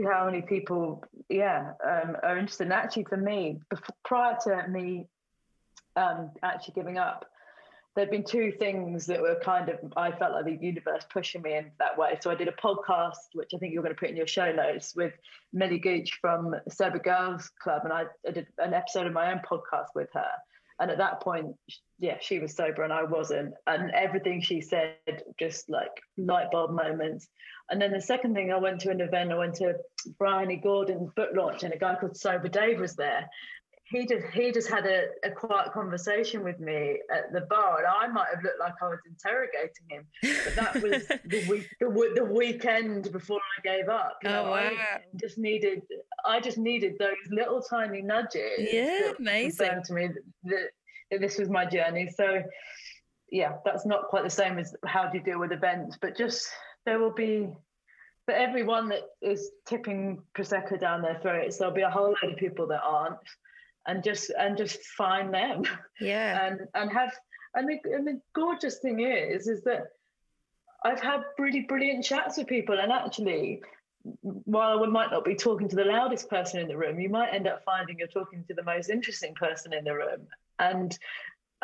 [0.03, 2.65] how many people, yeah, um, are interested.
[2.65, 5.07] And actually, for me, before, prior to me
[5.97, 7.27] um, actually giving up,
[7.95, 11.55] there'd been two things that were kind of I felt like the universe pushing me
[11.55, 12.19] in that way.
[12.21, 14.51] So I did a podcast, which I think you're going to put in your show
[14.51, 15.13] notes, with
[15.53, 19.41] Millie Gooch from Sober Girls Club, and I, I did an episode of my own
[19.49, 20.31] podcast with her.
[20.81, 21.55] And at that point,
[21.99, 23.55] yeah, she was sober and I wasn't.
[23.67, 24.97] And everything she said,
[25.39, 27.29] just like light bulb moments.
[27.71, 29.75] And then the second thing, I went to an event, I went to
[30.19, 33.29] Bryony Gordon's book launch, and a guy called Sober Dave was there.
[33.87, 37.87] He just he just had a, a quiet conversation with me at the bar, and
[37.87, 40.07] I might have looked like I was interrogating him.
[40.23, 44.19] But that was the week the, the weekend before I gave up.
[44.23, 44.71] You oh, know, oh, wow.
[44.75, 45.83] I just needed
[46.25, 48.69] I just needed those little tiny nudges.
[48.73, 49.83] Yeah, amazing.
[49.85, 50.09] To me
[50.45, 50.69] that,
[51.11, 52.09] that this was my journey.
[52.09, 52.43] So
[53.31, 56.49] yeah, that's not quite the same as how do you deal with events, but just
[56.87, 57.49] there will be
[58.25, 62.39] for everyone that is tipping prosecco down their throats, there'll be a whole load of
[62.39, 63.19] people that aren't,
[63.87, 65.65] and just and just find them.
[66.01, 66.47] Yeah.
[66.47, 67.13] And and have
[67.55, 69.89] and the, and the gorgeous thing is is that
[70.85, 73.63] I've had really brilliant chats with people, and actually,
[74.23, 77.33] while I might not be talking to the loudest person in the room, you might
[77.33, 80.27] end up finding you're talking to the most interesting person in the room.
[80.59, 80.97] And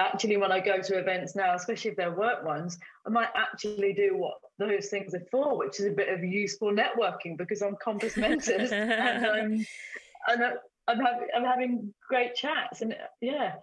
[0.00, 3.92] actually when I go to events now, especially if they're work ones, I might actually
[3.92, 7.76] do what those things are for, which is a bit of useful networking because I'm
[7.76, 9.66] compos mentis and I'm
[10.28, 10.42] and
[10.90, 13.54] I'm having I'm having great chats and yeah,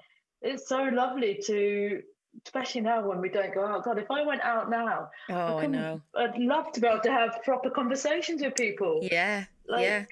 [0.41, 2.01] it's so lovely to
[2.45, 3.83] especially now when we don't go out.
[3.83, 6.01] God, if I went out now, oh, I, I know.
[6.15, 8.99] I'd love to be able to have proper conversations with people.
[9.01, 10.05] Yeah, like, yeah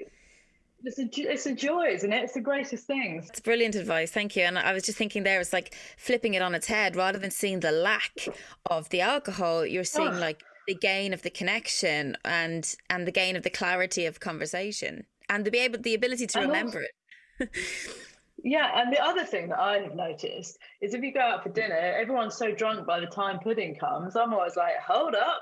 [0.85, 2.23] it's a, it's a joy, isn't it?
[2.23, 3.23] It's the greatest thing.
[3.27, 4.11] It's brilliant advice.
[4.11, 4.43] Thank you.
[4.43, 7.31] And I was just thinking there, it's like flipping it on its head rather than
[7.31, 8.27] seeing the lack
[8.69, 10.19] of the alcohol, you're seeing oh.
[10.19, 15.05] like the gain of the connection and and the gain of the clarity of conversation
[15.29, 16.91] and the be able the ability to remember it.
[18.43, 21.49] yeah, and the other thing that I have noticed is if you go out for
[21.49, 24.15] dinner, everyone's so drunk by the time pudding comes.
[24.15, 25.41] I'm always like, hold up.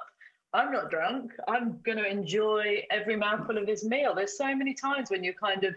[0.55, 1.31] I'm not drunk.
[1.47, 4.13] I'm going to enjoy every mouthful of this meal.
[4.13, 5.73] There's so many times when you're kind of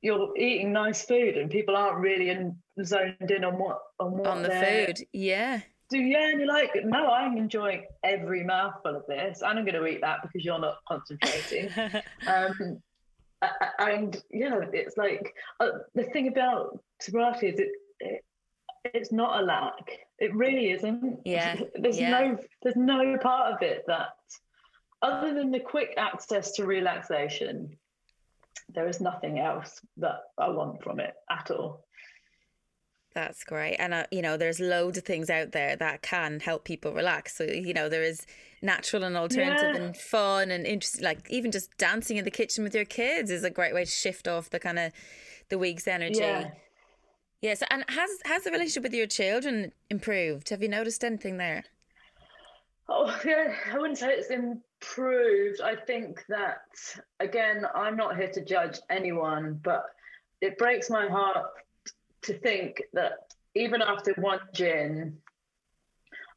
[0.00, 4.26] you're eating nice food and people aren't really in, zoned in on what on what
[4.26, 5.06] on the food.
[5.12, 5.60] Yeah.
[5.90, 9.74] Do yeah, and you're like, no, I'm enjoying every mouthful of this, and I'm going
[9.74, 11.70] to eat that because you're not concentrating.
[12.26, 12.82] um,
[13.78, 17.68] and yeah, it's like uh, the thing about sobriety is it,
[18.00, 18.24] it
[18.84, 19.90] it's not a lack.
[20.18, 21.20] It really isn't.
[21.24, 21.56] Yeah.
[21.74, 22.10] There's yeah.
[22.10, 24.08] no there's no part of it that
[25.02, 27.76] other than the quick access to relaxation,
[28.68, 31.84] there is nothing else that I want from it at all.
[33.18, 33.74] That's great.
[33.80, 37.36] And, uh, you know, there's loads of things out there that can help people relax.
[37.36, 38.24] So, you know, there is
[38.62, 39.82] natural and alternative yeah.
[39.82, 43.42] and fun and interesting, like even just dancing in the kitchen with your kids is
[43.42, 44.92] a great way to shift off the kind of
[45.48, 46.20] the week's energy.
[46.20, 46.52] Yeah.
[47.40, 50.50] Yes, and has has the relationship with your children improved?
[50.50, 51.64] Have you noticed anything there?
[52.88, 55.60] Oh yeah, I wouldn't say it's improved.
[55.60, 56.60] I think that
[57.18, 59.86] again, I'm not here to judge anyone, but
[60.40, 61.46] it breaks my heart
[62.22, 63.12] to think that
[63.54, 65.18] even after one gin,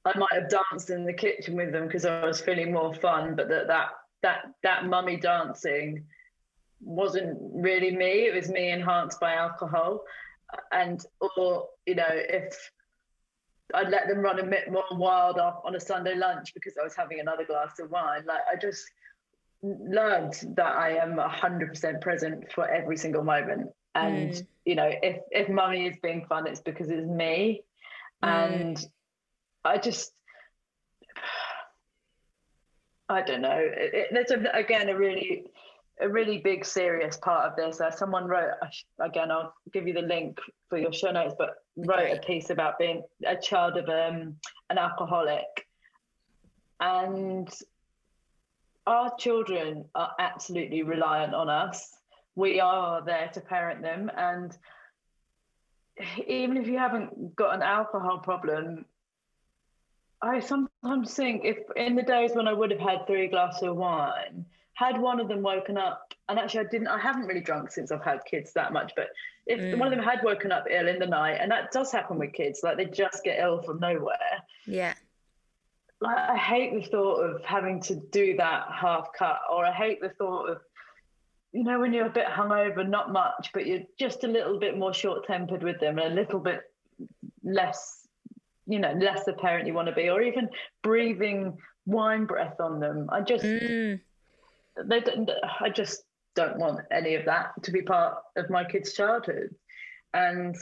[0.06, 3.36] I might have danced in the kitchen with them because I was feeling more fun,
[3.36, 3.90] but that that
[4.24, 6.06] that that mummy dancing
[6.80, 8.26] wasn't really me.
[8.26, 10.04] It was me enhanced by alcohol
[10.72, 11.04] and
[11.38, 12.72] or you know if
[13.74, 16.84] I'd let them run a bit more wild off on a Sunday lunch because I
[16.84, 18.24] was having another glass of wine.
[18.26, 18.84] Like I just
[19.64, 23.70] learned that I am hundred percent present for every single moment.
[23.96, 24.48] And mm.
[24.66, 27.64] you know, if if mummy is being fun, it's because it's me.
[28.24, 28.30] Mm.
[28.30, 28.86] And
[29.64, 30.14] I just
[33.10, 33.60] I don't know.
[33.60, 35.46] It, it, there's a, again a really
[36.00, 37.82] a really big serious part of this.
[37.82, 38.52] Uh, someone wrote
[39.00, 39.32] again.
[39.32, 43.04] I'll give you the link for your show notes, but wrote a piece about being
[43.26, 44.36] a child of um,
[44.70, 45.68] an alcoholic,
[46.80, 47.50] and
[48.88, 51.92] our children are absolutely reliant on us.
[52.36, 54.56] We are there to parent them, and
[56.28, 58.86] even if you haven't got an alcohol problem,
[60.22, 63.76] I sometimes think if in the days when I would have had three glasses of
[63.76, 67.72] wine had one of them woken up, and actually I didn't, I haven't really drunk
[67.72, 69.10] since I've had kids that much, but
[69.46, 69.78] if mm.
[69.78, 72.34] one of them had woken up ill in the night, and that does happen with
[72.34, 74.44] kids, like they just get ill from nowhere.
[74.66, 74.94] Yeah.
[76.00, 80.02] Like I hate the thought of having to do that half cut, or I hate
[80.02, 80.62] the thought of,
[81.52, 84.78] you know, when you're a bit hungover, not much, but you're just a little bit
[84.78, 86.62] more short tempered with them, and a little bit
[87.44, 88.08] less,
[88.68, 90.50] you know, less the parent you want to be, or even
[90.82, 93.10] breathing wine breath on them.
[93.12, 93.44] I just.
[93.44, 94.00] Mm
[94.86, 95.04] they
[95.60, 96.04] I just
[96.36, 99.54] don't want any of that to be part of my kids' childhood,
[100.14, 100.56] and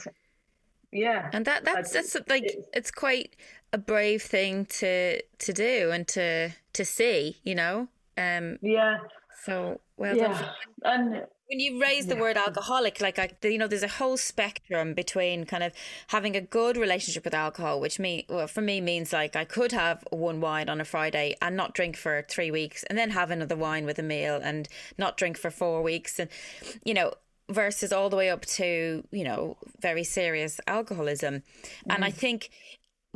[0.92, 3.36] yeah, and that that's that's like it's, it's quite
[3.72, 7.88] a brave thing to to do and to to see, you know.
[8.18, 8.98] Um, yeah.
[9.44, 10.32] So well yeah.
[10.32, 10.50] done.
[10.82, 12.20] And when you raise the yeah.
[12.20, 15.72] word alcoholic, like I, you know, there's a whole spectrum between kind of
[16.08, 19.72] having a good relationship with alcohol, which me, well, for me means like I could
[19.72, 23.32] have one wine on a Friday and not drink for three weeks, and then have
[23.32, 26.30] another wine with a meal and not drink for four weeks, and
[26.84, 27.14] you know,
[27.50, 31.42] versus all the way up to you know very serious alcoholism, mm.
[31.88, 32.14] and I mm.
[32.14, 32.50] think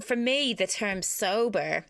[0.00, 1.86] for me the term sober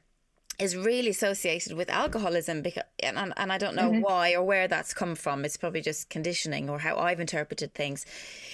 [0.59, 4.01] is really associated with alcoholism because and, and I don't know mm-hmm.
[4.01, 8.07] why or where that's come from it's probably just conditioning or how I've interpreted things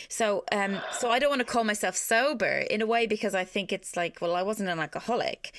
[0.09, 3.45] so um so I don't want to call myself sober in a way because I
[3.45, 5.53] think it's like well I wasn't an alcoholic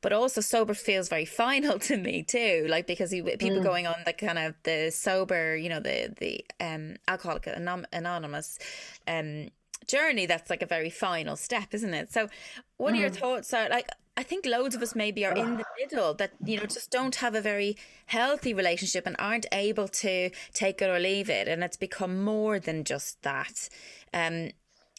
[0.00, 3.64] but also sober feels very final to me too like because you, people mm.
[3.64, 7.48] going on the kind of the sober you know the the um alcoholic
[7.92, 8.58] anonymous
[9.06, 9.48] um
[9.88, 12.28] journey that's like a very final step isn't it so
[12.76, 12.96] what mm.
[12.96, 13.20] are your mm-hmm.
[13.20, 16.56] thoughts are like I think loads of us maybe are in the middle that, you
[16.56, 20.98] know, just don't have a very healthy relationship and aren't able to take it or
[20.98, 21.46] leave it.
[21.46, 23.68] And it's become more than just that.
[24.12, 24.50] Um,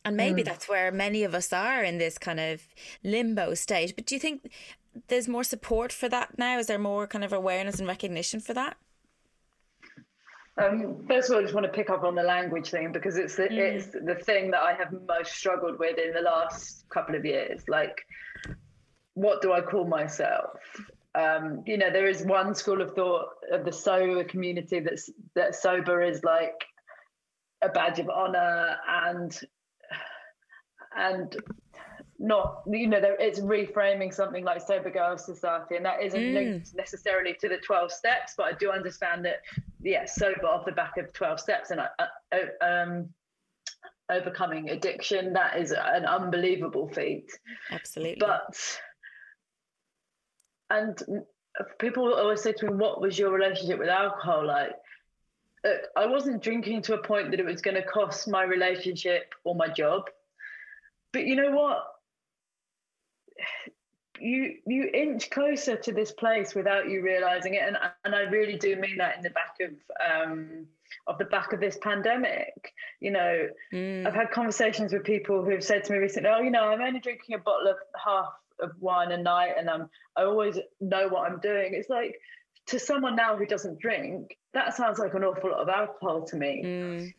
[0.06, 0.46] and maybe mm.
[0.46, 2.62] that's where many of us are in this kind of
[3.04, 3.94] limbo stage.
[3.94, 4.50] But do you think
[5.10, 6.58] there's more support for that now?
[6.58, 8.78] Is there more kind of awareness and recognition for that?
[10.60, 13.18] Um, first of all, I just want to pick up on the language thing because
[13.18, 13.58] it's the, mm.
[13.58, 17.62] it's the thing that I have most struggled with in the last couple of years.
[17.68, 17.98] Like,
[19.14, 20.60] what do I call myself?
[21.16, 25.56] Um, you know, there is one school of thought of the sober community that's that
[25.56, 26.54] sober is like
[27.62, 29.40] a badge of honor and
[30.96, 31.36] and
[32.20, 36.34] not you know there, it's reframing something like sober girl society and that isn't mm.
[36.34, 39.38] linked necessarily to the 12 steps but i do understand that
[39.82, 43.10] yes yeah, sober off the back of 12 steps and uh, uh, um,
[44.12, 47.32] overcoming addiction that is an unbelievable feat
[47.72, 48.80] absolutely but
[50.70, 51.02] and
[51.80, 54.72] people always say to me, "What was your relationship with alcohol like?"
[55.98, 59.56] I wasn't drinking to a point that it was going to cost my relationship or
[59.56, 60.04] my job.
[61.12, 61.86] But you know what?
[64.22, 68.58] You you inch closer to this place without you realizing it, and and I really
[68.58, 70.66] do mean that in the back of um,
[71.08, 72.74] of the back of this pandemic.
[73.00, 74.06] You know, mm.
[74.06, 77.00] I've had conversations with people who've said to me recently, "Oh, you know, I'm only
[77.00, 81.30] drinking a bottle of half of wine a night, and I'm I always know what
[81.30, 82.20] I'm doing." It's like
[82.68, 86.36] to someone now who doesn't drink, that sounds like an awful lot of alcohol to
[86.36, 86.62] me.
[86.64, 87.14] Mm.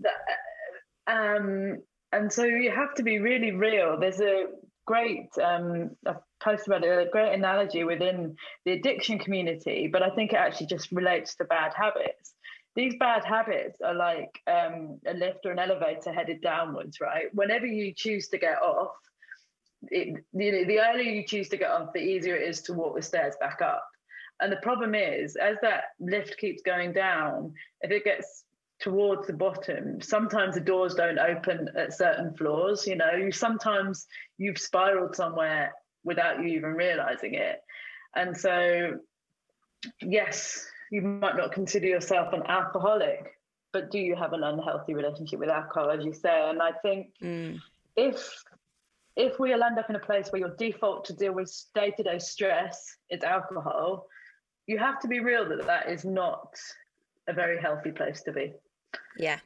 [0.00, 0.16] That,
[1.06, 1.82] um,
[2.12, 3.98] and so you have to be really real.
[3.98, 4.46] There's a
[4.86, 10.10] great um, I've posted about it, a great analogy within the addiction community, but I
[10.10, 12.34] think it actually just relates to bad habits.
[12.76, 17.26] These bad habits are like um, a lift or an elevator headed downwards, right?
[17.32, 18.92] Whenever you choose to get off,
[19.88, 22.96] it, you the earlier you choose to get off, the easier it is to walk
[22.96, 23.86] the stairs back up.
[24.40, 28.44] And the problem is, as that lift keeps going down, if it gets
[28.80, 32.86] towards the bottom, sometimes the doors don't open at certain floors.
[32.86, 35.72] You know, you sometimes you've spiraled somewhere
[36.04, 37.60] without you even realizing it.
[38.14, 38.98] And so,
[40.00, 43.38] yes, you might not consider yourself an alcoholic,
[43.72, 46.48] but do you have an unhealthy relationship with alcohol, as you say?
[46.48, 47.58] And I think mm.
[47.96, 48.44] if
[49.16, 52.02] if we land up in a place where your default to deal with day to
[52.02, 54.06] day stress is alcohol,
[54.66, 56.54] you have to be real that that is not
[57.28, 58.52] a very healthy place to be.
[59.18, 59.38] Yeah.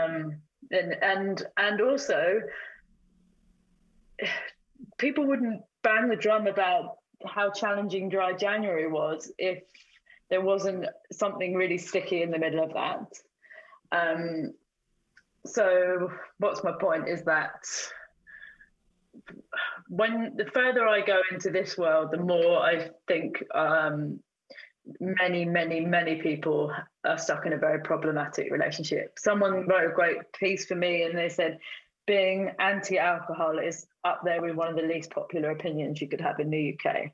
[0.00, 0.36] Um,
[0.70, 2.40] and and and also,
[4.98, 6.96] people wouldn't bang the drum about
[7.26, 9.62] how challenging dry January was if
[10.30, 13.12] there wasn't something really sticky in the middle of that.
[13.92, 14.54] Um,
[15.46, 17.54] so, what's my point is that
[19.88, 24.20] when the further I go into this world, the more I think um,
[25.00, 26.72] many, many, many people
[27.04, 29.18] are stuck in a very problematic relationship.
[29.18, 31.58] Someone wrote a great piece for me, and they said
[32.06, 36.40] being anti-alcohol is up there with one of the least popular opinions you could have
[36.40, 37.12] in the UK.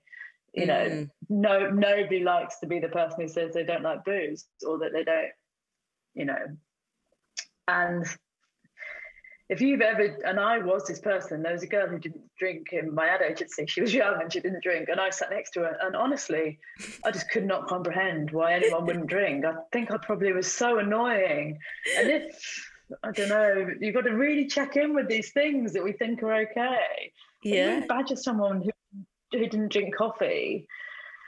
[0.53, 1.11] You know, mm.
[1.29, 4.93] no nobody likes to be the person who says they don't like booze or that
[4.93, 5.31] they don't,
[6.15, 6.57] you know.
[7.69, 8.05] And
[9.51, 12.69] if you've ever, and I was this person, there was a girl who didn't drink
[12.73, 13.67] in my ad agency.
[13.67, 15.77] She was young and she didn't drink, and I sat next to her.
[15.83, 16.61] And honestly,
[17.05, 19.45] I just could not comprehend why anyone wouldn't drink.
[19.45, 21.59] I think I probably was so annoying.
[21.99, 22.70] And if,
[23.03, 26.23] I don't know, you've got to really check in with these things that we think
[26.23, 27.13] are okay.
[27.43, 27.81] Yeah.
[27.89, 28.71] badger someone who,
[29.33, 30.67] who didn't drink coffee.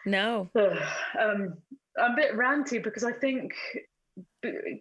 [0.04, 0.50] No.
[0.56, 1.54] Um,
[2.00, 3.52] I'm a bit ranty because I think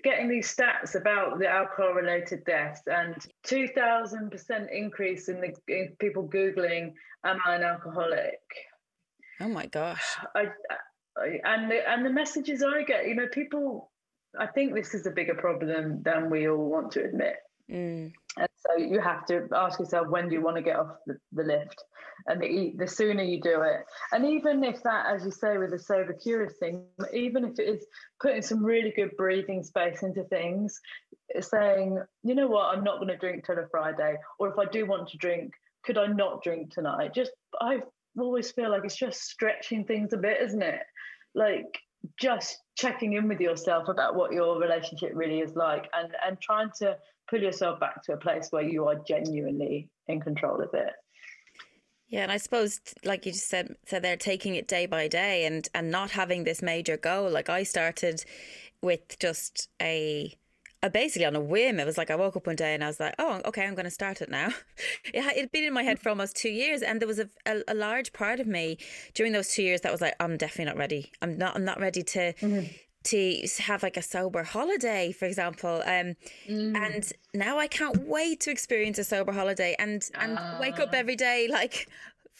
[0.04, 3.16] getting these stats about the alcohol related deaths and
[3.46, 8.40] 2000% increase in the in people googling am i an alcoholic
[9.40, 10.48] oh my gosh I,
[11.18, 13.91] I, and the, and the messages i get you know people
[14.42, 17.36] i think this is a bigger problem than we all want to admit
[17.70, 18.12] mm.
[18.38, 21.16] and so you have to ask yourself when do you want to get off the,
[21.34, 21.84] the lift
[22.28, 23.86] and the, the sooner you do it.
[24.12, 27.68] And even if that, as you say, with the sober curious thing, even if it
[27.68, 27.86] is
[28.22, 30.80] putting some really good breathing space into things,
[31.40, 34.66] saying, you know what, I'm not going to drink till a Friday, or if I
[34.66, 37.14] do want to drink, could I not drink tonight?
[37.14, 37.80] Just I
[38.20, 40.82] always feel like it's just stretching things a bit, isn't it?
[41.34, 41.80] Like
[42.20, 46.70] just checking in with yourself about what your relationship really is like and and trying
[46.80, 46.98] to
[47.30, 50.94] pull yourself back to a place where you are genuinely in control of it
[52.12, 55.46] yeah, and I suppose, like you just said, so they're taking it day by day
[55.46, 57.30] and and not having this major goal.
[57.30, 58.26] Like I started
[58.82, 60.36] with just a,
[60.84, 61.80] a basically on a whim.
[61.80, 63.76] It was like I woke up one day and I was like, oh, okay, I'm
[63.76, 64.50] going to start it now.
[65.14, 67.62] it had been in my head for almost two years, and there was a, a,
[67.68, 68.78] a, large part of me
[69.14, 71.12] during those two years that was like, I'm definitely not ready.
[71.22, 71.56] I'm not.
[71.56, 72.34] I'm not ready to.
[72.34, 72.68] Mm-hmm
[73.04, 75.82] to have like a sober holiday, for example.
[75.86, 76.16] Um,
[76.48, 76.76] mm.
[76.76, 80.58] And now I can't wait to experience a sober holiday and and uh.
[80.60, 80.98] wake up ah.
[80.98, 81.88] every day like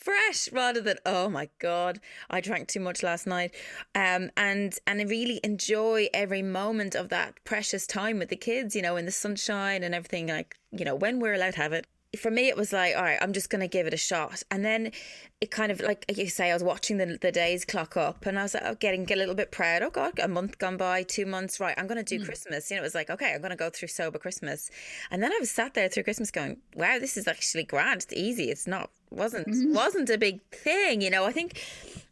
[0.02, 2.00] fresh rather than oh my god
[2.30, 3.54] I drank too much last night.
[3.94, 8.82] Um and and really enjoy every moment of that precious time with the kids you
[8.82, 11.86] know in the sunshine and everything like you know when we're allowed to have it
[12.18, 14.44] for me, it was like, all right, I'm just going to give it a shot.
[14.52, 14.92] And then
[15.40, 18.38] it kind of, like you say, I was watching the, the days clock up and
[18.38, 19.82] I was like, oh, getting get a little bit proud.
[19.82, 22.26] Oh, God, a month gone by, two months, right, I'm going to do mm.
[22.26, 22.70] Christmas.
[22.70, 24.70] You know, it was like, okay, I'm going to go through sober Christmas.
[25.10, 28.04] And then I was sat there through Christmas going, wow, this is actually grand.
[28.04, 28.52] It's easy.
[28.52, 29.74] It's not, wasn't, mm-hmm.
[29.74, 31.02] wasn't a big thing.
[31.02, 31.64] You know, I think,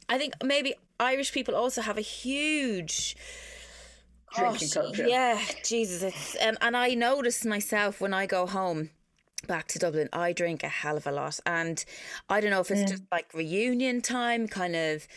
[0.07, 3.17] I think maybe Irish people also have a huge,
[4.33, 5.07] drinking oh, culture.
[5.07, 6.03] Yeah, Jesus.
[6.03, 8.91] It's, um, and I notice myself when I go home
[9.47, 11.39] back to Dublin, I drink a hell of a lot.
[11.45, 11.83] And
[12.29, 12.87] I don't know if it's yeah.
[12.87, 15.07] just like reunion time, kind of,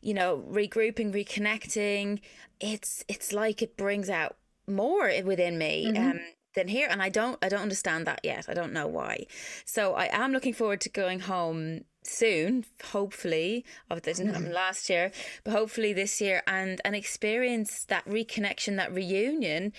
[0.00, 2.20] you know, regrouping, reconnecting,
[2.60, 5.86] it's it's like it brings out more within me.
[5.88, 6.10] Mm-hmm.
[6.10, 6.20] Um,
[6.54, 8.46] than here and I don't I don't understand that yet.
[8.48, 9.26] I don't know why.
[9.64, 13.64] So I am looking forward to going home soon, hopefully.
[13.90, 15.12] Oh, it didn't happen last year,
[15.44, 19.72] but hopefully this year and and experience that reconnection, that reunion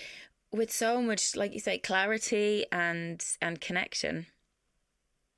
[0.54, 4.26] with so much, like you say, clarity and and connection.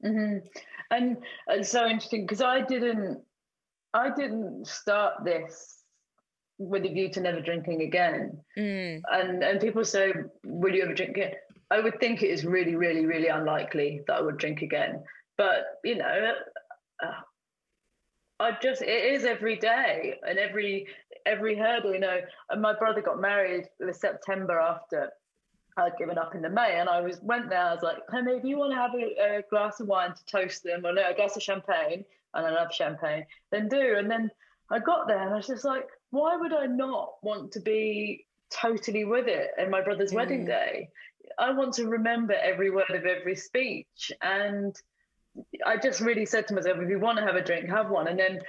[0.04, 0.46] Mm-hmm.
[0.90, 1.16] And
[1.48, 3.20] it's so interesting because I didn't
[3.94, 5.82] I didn't start this
[6.58, 8.38] with a view to never drinking again.
[8.56, 9.02] Mm.
[9.10, 10.12] And and people say,
[10.44, 11.34] "Will you ever drink again?"
[11.70, 15.02] I would think it is really, really, really unlikely that I would drink again.
[15.36, 16.32] But you know,
[17.02, 17.20] uh,
[18.38, 20.86] I just it is every day and every
[21.26, 21.92] every hurdle.
[21.92, 22.20] You know,
[22.50, 25.12] and my brother got married in September after
[25.76, 27.60] I'd given up in the May, and I was went there.
[27.60, 30.24] I was like, "Hey, maybe you want to have a, a glass of wine to
[30.24, 33.26] toast them, or no, a glass of champagne." And I love champagne.
[33.50, 34.30] Then do, and then
[34.70, 38.26] I got there, and I was just like, "Why would I not want to be
[38.50, 40.16] totally with it in my brother's mm.
[40.16, 40.88] wedding day?
[41.38, 44.74] I want to remember every word of every speech." And
[45.66, 48.08] I just really said to myself, "If you want to have a drink, have one."
[48.08, 48.40] And then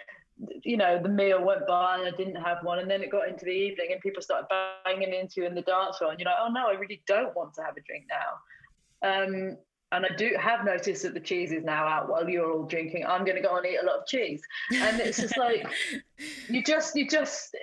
[0.63, 2.79] you know, the meal went by and I didn't have one.
[2.79, 4.47] And then it got into the evening and people started
[4.85, 6.11] banging into you in the dance floor.
[6.11, 9.09] And you're like, oh no, I really don't want to have a drink now.
[9.09, 9.57] Um,
[9.91, 13.05] and I do have noticed that the cheese is now out while you're all drinking.
[13.05, 14.41] I'm going to go and eat a lot of cheese.
[14.73, 15.65] And it's just like,
[16.49, 17.55] you just, you just,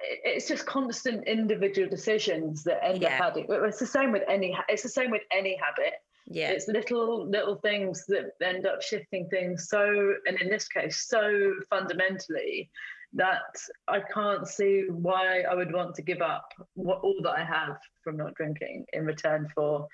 [0.00, 3.08] it's just constant individual decisions that end yeah.
[3.08, 3.46] up having.
[3.48, 5.94] It's the same with any, it's the same with any habit
[6.26, 6.50] yeah.
[6.50, 11.54] It's little little things that end up shifting things so and in this case so
[11.68, 12.70] fundamentally
[13.14, 13.56] that
[13.88, 17.76] i can't see why i would want to give up what all that i have
[18.02, 19.86] from not drinking in return for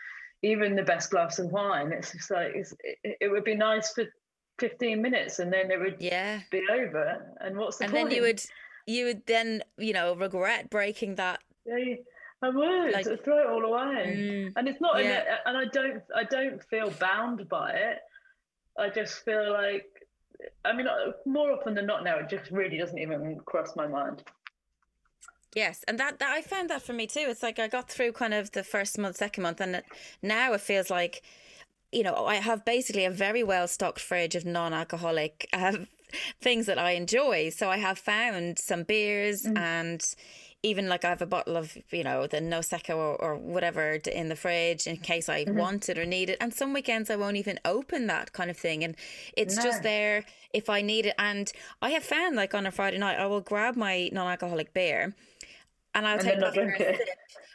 [0.42, 1.92] even the best glass of wine.
[1.92, 4.04] It's just like it's, it, it would be nice for
[4.58, 6.40] 15 minutes and then it would yeah.
[6.50, 7.34] be over.
[7.40, 8.08] And what's the and point?
[8.10, 8.42] then you would
[8.86, 11.96] you would then you know regret breaking that yeah,
[12.41, 15.03] I would like, throw it all away, mm, and it's not.
[15.03, 15.24] Yeah.
[15.45, 16.03] A, and I don't.
[16.14, 17.99] I don't feel bound by it.
[18.78, 19.86] I just feel like.
[20.64, 23.89] I mean, uh, more often than not now, it just really doesn't even cross my
[23.89, 24.22] mind.
[25.55, 27.26] Yes, and that, that I found that for me too.
[27.26, 29.82] It's like I got through kind of the first month, second month, and
[30.22, 31.22] now it feels like,
[31.91, 35.78] you know, I have basically a very well stocked fridge of non-alcoholic uh,
[36.41, 37.49] things that I enjoy.
[37.49, 39.59] So I have found some beers mm.
[39.59, 40.05] and
[40.62, 44.28] even like I have a bottle of, you know, the Nozecco or, or whatever in
[44.28, 45.56] the fridge in case I mm-hmm.
[45.56, 46.38] want it or need it.
[46.40, 48.82] And some weekends I won't even open that kind of thing.
[48.82, 48.96] And
[49.36, 49.62] it's no.
[49.62, 51.14] just there if I need it.
[51.18, 54.74] And I have found like on a Friday night, I will grab my non alcoholic
[54.74, 55.14] beer
[55.94, 57.00] and I'll and take the first sip.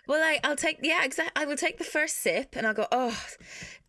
[0.07, 1.41] Well, I, I'll take, yeah, exactly.
[1.41, 3.17] I will take the first sip and I'll go, oh,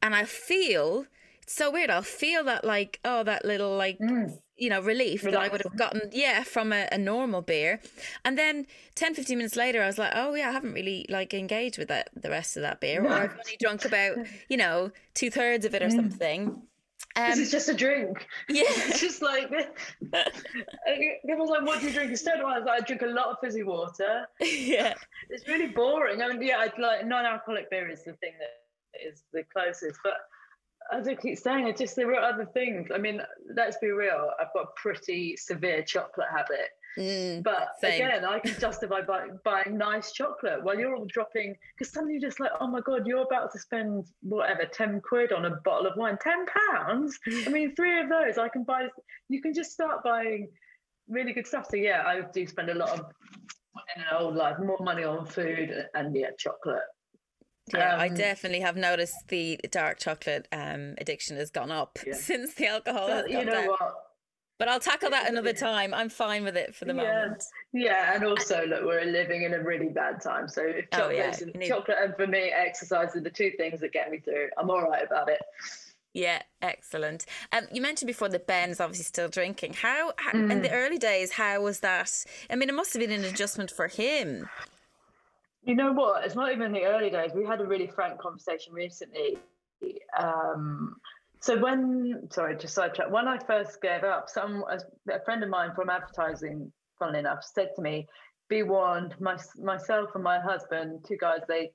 [0.00, 1.06] and I feel,
[1.42, 1.90] it's so weird.
[1.90, 5.62] I'll feel that like, oh, that little like mm you know, relief that I would
[5.64, 7.80] have gotten, yeah, from a, a, normal beer.
[8.24, 11.34] And then 10, 15 minutes later, I was like, oh, yeah, I haven't really like
[11.34, 13.04] engaged with that the rest of that beer.
[13.04, 14.16] Or I've only drunk about,
[14.48, 15.96] you know, two thirds of it or mm.
[15.96, 16.62] something.
[17.16, 18.26] Um, this is just a drink.
[18.48, 18.62] Yeah.
[18.66, 22.40] it's just like, people like, what do you drink instead?
[22.40, 24.26] I was like, I drink a lot of fizzy water.
[24.40, 24.94] Yeah.
[25.30, 26.22] It's really boring.
[26.22, 29.98] I mean, yeah, I'd like non alcoholic beer is the thing that is the closest.
[30.02, 30.14] But
[30.92, 32.88] as I keep saying, it's just there are other things.
[32.94, 33.20] I mean,
[33.54, 34.30] let's be real.
[34.40, 36.70] I've got a pretty severe chocolate habit.
[36.98, 37.94] Mm, but same.
[37.94, 42.28] again, I can justify buy, buying nice chocolate while you're all dropping because suddenly you're
[42.28, 45.86] just like, oh my god, you're about to spend whatever ten quid on a bottle
[45.86, 47.18] of wine, ten pounds.
[47.46, 48.86] I mean, three of those I can buy.
[49.28, 50.48] You can just start buying
[51.08, 51.66] really good stuff.
[51.68, 53.06] So yeah, I do spend a lot of
[53.96, 56.82] in an old life more money on food and yeah, chocolate.
[57.72, 62.14] Yeah, um, I definitely have noticed the dark chocolate um, addiction has gone up yeah.
[62.18, 63.68] since the alcohol but, you know down.
[63.68, 63.94] What?
[64.58, 65.92] But I'll tackle that another time.
[65.92, 67.02] I'm fine with it for the yeah.
[67.02, 67.44] moment.
[67.72, 70.48] Yeah, and also look, we're living in a really bad time.
[70.48, 71.36] So if chocolate, oh, yeah.
[71.40, 71.68] and, need...
[71.68, 74.48] chocolate and for me, exercise are the two things that get me through.
[74.56, 75.40] I'm all right about it.
[76.12, 77.26] Yeah, excellent.
[77.50, 79.74] Um, you mentioned before that Ben's obviously still drinking.
[79.74, 80.50] How, how mm.
[80.52, 81.32] in the early days?
[81.32, 82.24] How was that?
[82.48, 84.48] I mean, it must have been an adjustment for him.
[85.64, 86.24] You know what?
[86.24, 87.32] It's not even the early days.
[87.34, 89.38] We had a really frank conversation recently.
[90.18, 90.96] Um,
[91.40, 93.10] so when, sorry, just sidetrack.
[93.10, 97.70] When I first gave up, some a, friend of mine from advertising, funnily enough, said
[97.76, 98.06] to me,
[98.48, 101.72] "Be warned, my, myself and my husband, two guys, they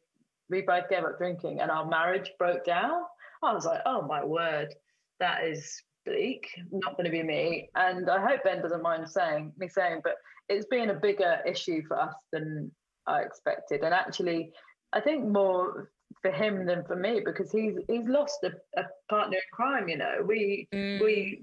[0.50, 3.02] we both gave up drinking, and our marriage broke down."
[3.44, 4.74] I was like, "Oh my word,
[5.20, 6.48] that is bleak.
[6.72, 10.16] Not going to be me." And I hope Ben doesn't mind saying me saying, but
[10.48, 12.72] it's been a bigger issue for us than
[13.10, 13.82] I expected.
[13.84, 14.51] And actually,
[14.93, 15.91] I think more
[16.22, 19.89] for him than for me because he's he's lost a, a partner in crime.
[19.89, 21.01] You know, we mm.
[21.01, 21.41] we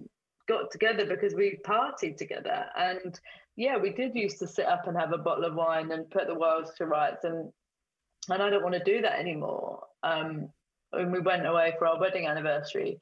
[0.49, 2.67] got together because we partied together.
[2.77, 3.19] And
[3.57, 6.27] yeah, we did used to sit up and have a bottle of wine and put
[6.27, 7.25] the world to rights.
[7.25, 7.53] And
[8.29, 9.83] and I don't want to do that anymore.
[10.03, 10.49] Um,
[10.93, 12.99] and we went away for our wedding anniversary.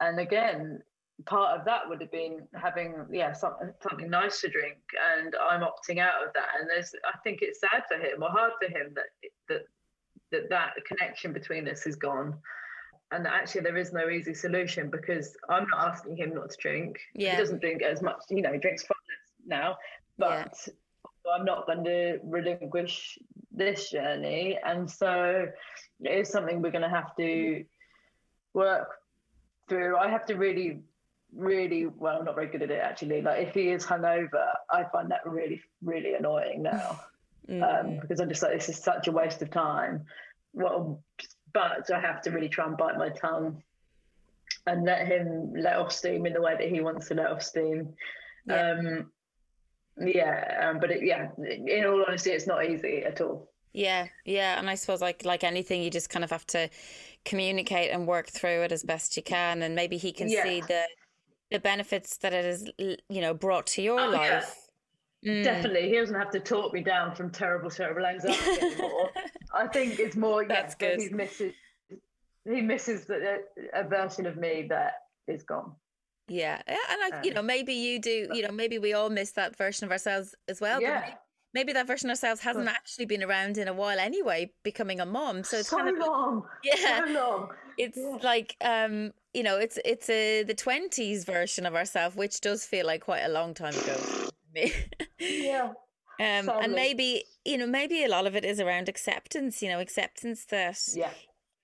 [0.00, 0.80] And again,
[1.26, 4.78] part of that would have been having yeah something something nice to drink
[5.16, 6.48] and i'm opting out of that.
[6.58, 9.06] And there's i think it's sad for him or hard for him that
[9.48, 9.62] that
[10.32, 12.36] that that connection between us is gone.
[13.12, 16.98] And actually there is no easy solution because i'm not asking him not to drink.
[17.14, 17.32] Yeah.
[17.32, 19.76] he doesn't drink as much you know he drinks far less now.
[20.18, 21.32] But yeah.
[21.34, 23.18] i'm not going to relinquish
[23.52, 24.58] this journey.
[24.64, 25.46] And so
[26.00, 27.64] it is something we're going to have to
[28.54, 28.88] work
[29.68, 29.96] through.
[29.96, 30.80] I have to really
[31.34, 33.22] really well I'm not very good at it actually.
[33.22, 37.00] Like if he is hungover I find that really really annoying now.
[37.48, 37.62] Mm.
[37.62, 40.04] um, because I'm just like this is such a waste of time.
[40.52, 41.02] Well
[41.52, 43.62] but I have to really try and bite my tongue
[44.66, 47.42] and let him let off steam in the way that he wants to let off
[47.42, 47.94] steam.
[48.46, 49.10] Yeah, um,
[49.98, 53.50] yeah um, but it, yeah in all honesty it's not easy at all.
[53.72, 56.68] Yeah yeah and I suppose like like anything you just kind of have to
[57.24, 60.42] communicate and work through it as best you can and maybe he can yeah.
[60.42, 60.84] see the
[61.50, 64.56] the benefits that it has, you know, brought to your oh, life.
[65.22, 65.32] Yeah.
[65.32, 65.44] Mm.
[65.44, 69.10] Definitely, he doesn't have to talk me down from terrible terrible anxiety anymore.
[69.54, 70.46] I think it's more.
[70.46, 71.00] That's yeah, good.
[71.02, 71.52] He misses.
[72.46, 73.40] He misses the,
[73.74, 74.94] a version of me that
[75.28, 75.72] is gone.
[76.26, 76.78] Yeah, and
[77.12, 78.28] I, um, you know, maybe you do.
[78.32, 80.80] You know, maybe we all miss that version of ourselves as well.
[80.80, 81.14] Yeah.
[81.52, 85.06] Maybe, that version of ourselves hasn't actually been around in a while anyway, becoming a
[85.06, 85.42] mom.
[85.44, 86.44] So it's so kind of long.
[86.64, 87.48] Yeah, so long.
[87.76, 88.18] It's yeah.
[88.22, 92.86] like um you know, it's it's a the twenties version of ourselves, which does feel
[92.86, 94.30] like quite a long time ago.
[95.18, 95.72] yeah.
[96.20, 99.62] Um, and maybe you know, maybe a lot of it is around acceptance.
[99.62, 101.08] You know, acceptance that yeah.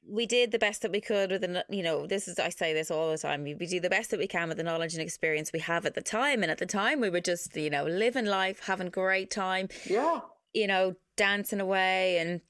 [0.09, 2.73] We did the best that we could with the you know this is I say
[2.73, 5.03] this all the time we do the best that we can with the knowledge and
[5.03, 6.43] experience we have at the time.
[6.43, 10.21] And at the time we were just you know living life having great time yeah.
[10.53, 12.41] you know dancing away and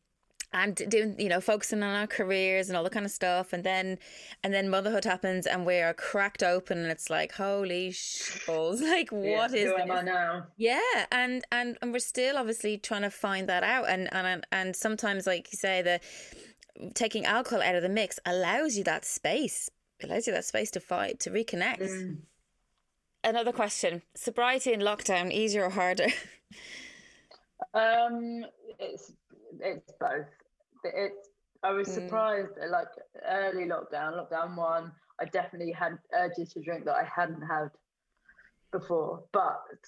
[0.52, 3.52] and doing you know focusing on our careers and all the kind of stuff.
[3.52, 3.98] And then
[4.42, 7.94] and then motherhood happens and we are cracked open and it's like holy
[8.46, 10.46] balls like yeah, what is who am I now?
[10.56, 10.80] Yeah
[11.10, 13.88] and and and we're still obviously trying to find that out.
[13.88, 16.00] And and and sometimes like you say the
[16.94, 19.70] taking alcohol out of the mix allows you that space
[20.02, 22.18] allows you that space to fight to reconnect mm.
[23.24, 26.06] another question sobriety in lockdown easier or harder
[27.74, 28.44] um
[28.78, 29.12] it's
[29.60, 30.26] it's both
[30.84, 31.30] it's
[31.62, 31.94] I was mm.
[31.94, 32.70] surprised mm.
[32.70, 32.88] like
[33.28, 37.70] early lockdown, lockdown one, I definitely had urges to drink that I hadn't had
[38.70, 39.24] before.
[39.32, 39.78] But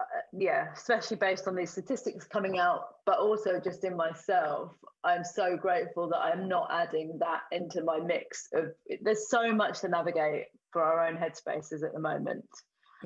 [0.00, 4.72] uh, yeah, especially based on these statistics coming out, but also just in myself,
[5.04, 8.72] I'm so grateful that I'm not adding that into my mix of
[9.02, 12.44] there's so much to navigate for our own headspaces at the moment.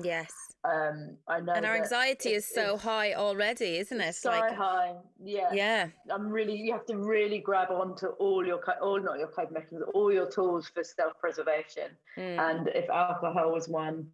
[0.01, 0.31] Yes.
[0.63, 1.53] Um, I know.
[1.53, 4.15] And our anxiety is so high already, isn't it?
[4.15, 4.93] So like, high.
[5.21, 5.49] Yeah.
[5.53, 5.87] Yeah.
[6.09, 6.55] I'm really.
[6.55, 10.29] You have to really grab onto all your, all not your coping mechanisms, all your
[10.29, 11.89] tools for self-preservation.
[12.17, 12.39] Mm.
[12.39, 14.07] And if alcohol was one,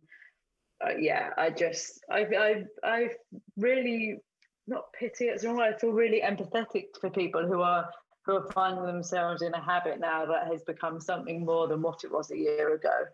[0.86, 3.09] uh, yeah, I just, I, I, I
[3.57, 4.19] really
[4.67, 5.25] not pity.
[5.25, 5.59] It's wrong.
[5.59, 7.89] I feel really empathetic for people who are
[8.25, 12.03] who are finding themselves in a habit now that has become something more than what
[12.03, 13.05] it was a year ago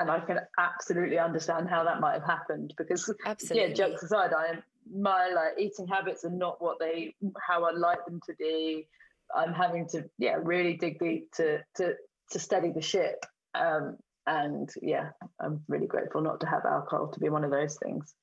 [0.00, 3.68] and I can absolutely understand how that might have happened because absolutely.
[3.68, 4.58] yeah, jokes aside, I
[4.94, 8.86] my like eating habits are not what they how I like them to be.
[9.34, 11.94] I'm having to yeah really dig deep to to
[12.32, 13.24] to steady the ship.
[13.54, 13.96] Um,
[14.26, 15.10] and yeah,
[15.40, 18.14] I'm really grateful not to have alcohol to be one of those things.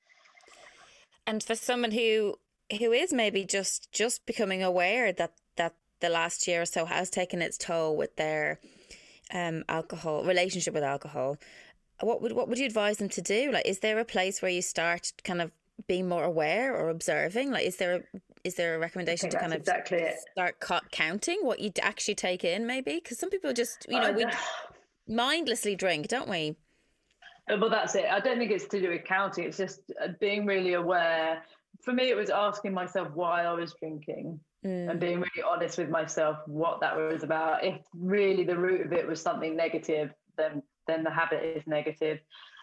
[1.26, 2.36] And for someone who
[2.78, 7.10] who is maybe just just becoming aware that that the last year or so has
[7.10, 8.60] taken its toll with their
[9.32, 11.38] um, alcohol relationship with alcohol,
[12.00, 13.50] what would what would you advise them to do?
[13.52, 15.50] Like, is there a place where you start kind of
[15.86, 17.50] being more aware or observing?
[17.50, 21.60] Like, is there a, is there a recommendation to kind of exactly start counting what
[21.60, 22.66] you actually take in?
[22.66, 24.26] Maybe because some people just you know we
[25.08, 26.56] mindlessly drink, don't we?
[27.50, 28.06] Uh, well, that's it.
[28.10, 29.44] I don't think it's to do with counting.
[29.44, 31.42] It's just uh, being really aware.
[31.82, 34.90] For me, it was asking myself why I was drinking mm.
[34.90, 37.64] and being really honest with myself what that was about.
[37.64, 42.18] If really the root of it was something negative, then then the habit is negative.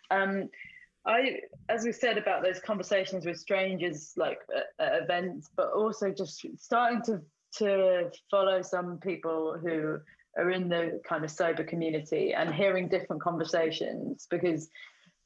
[0.10, 0.50] Um,
[1.06, 1.40] I,
[1.70, 6.46] as we said about those conversations with strangers, like at, at events, but also just
[6.58, 7.22] starting to
[7.58, 10.00] to follow some people who
[10.38, 14.70] are in the kind of sober community and hearing different conversations because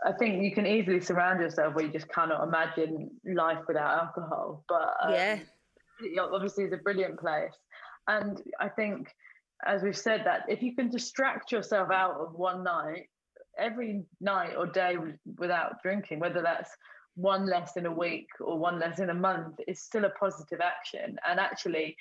[0.06, 4.64] I think you can easily surround yourself where you just cannot imagine life without alcohol.
[4.68, 5.40] But um, yeah,
[6.20, 7.54] obviously, it's a brilliant place,
[8.08, 9.08] and I think
[9.66, 13.08] as we've said that if you can distract yourself out of one night
[13.58, 14.98] every night or day
[15.38, 16.70] without drinking, whether that's
[17.16, 20.60] one less in a week or one less in a month, is still a positive
[20.60, 21.18] action.
[21.28, 21.96] And actually,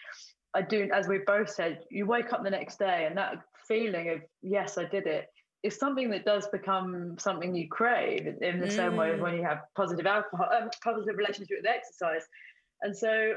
[0.55, 4.11] I do, as we both said, you wake up the next day and that feeling
[4.11, 5.26] of, yes, I did it,
[5.62, 8.72] is something that does become something you crave in the mm.
[8.72, 12.22] same way as when you have positive alcohol, um, positive relationship with exercise.
[12.82, 13.34] And so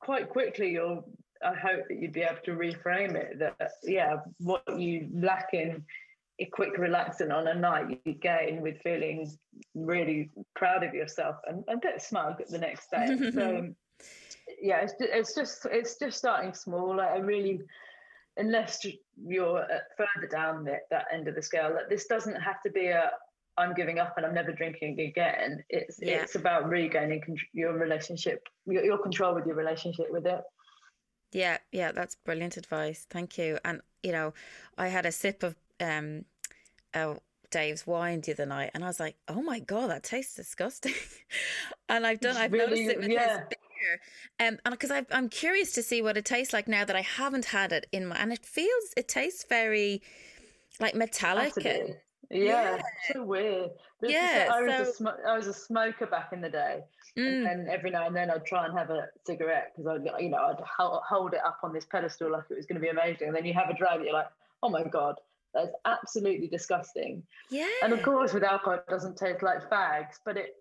[0.00, 1.04] quite quickly you'll
[1.44, 5.84] I hope that you'd be able to reframe it that yeah, what you lack in
[6.38, 9.30] a quick relaxing on a night you gain with feeling
[9.74, 13.30] really proud of yourself and, and a bit smug the next day.
[13.34, 13.68] so
[14.62, 16.96] yeah, it's, it's just it's just starting small.
[16.96, 17.60] Like I really
[18.38, 18.86] unless
[19.22, 22.86] you're further down the, that end of the scale, that this doesn't have to be
[22.86, 23.10] a
[23.58, 25.62] I'm giving up and I'm never drinking again.
[25.68, 26.22] It's yeah.
[26.22, 30.40] it's about regaining con- your relationship, your, your control with your relationship with it.
[31.32, 33.06] Yeah, yeah, that's brilliant advice.
[33.10, 33.58] Thank you.
[33.64, 34.32] And you know,
[34.78, 36.24] I had a sip of um,
[36.94, 37.14] uh,
[37.50, 40.94] Dave's wine the other night, and I was like, "Oh my god, that tastes disgusting."
[41.90, 43.38] and I've done, I've really, noticed it with yeah.
[43.38, 43.48] his
[43.82, 47.02] beer, um, and because I'm curious to see what it tastes like now that I
[47.02, 50.02] haven't had it in my, and it feels, it tastes very
[50.80, 51.56] like metallic.
[51.56, 51.96] And,
[52.30, 53.70] yeah, yeah, so weird.
[54.02, 54.82] yeah, I was, so...
[54.82, 56.80] a sm- I was a smoker back in the day,
[57.18, 57.50] mm.
[57.50, 60.38] and every now and then I'd try and have a cigarette because I, you know,
[60.38, 63.36] I'd hold it up on this pedestal like it was going to be amazing, and
[63.36, 64.28] then you have a drag, you're like,
[64.62, 65.16] oh my god,
[65.52, 67.22] that's absolutely disgusting.
[67.50, 70.56] Yeah, and of course with alcohol it doesn't taste like fags, but it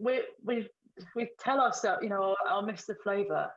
[0.00, 0.68] we we
[1.14, 3.50] we tell ourselves, you know, I'll miss the flavour.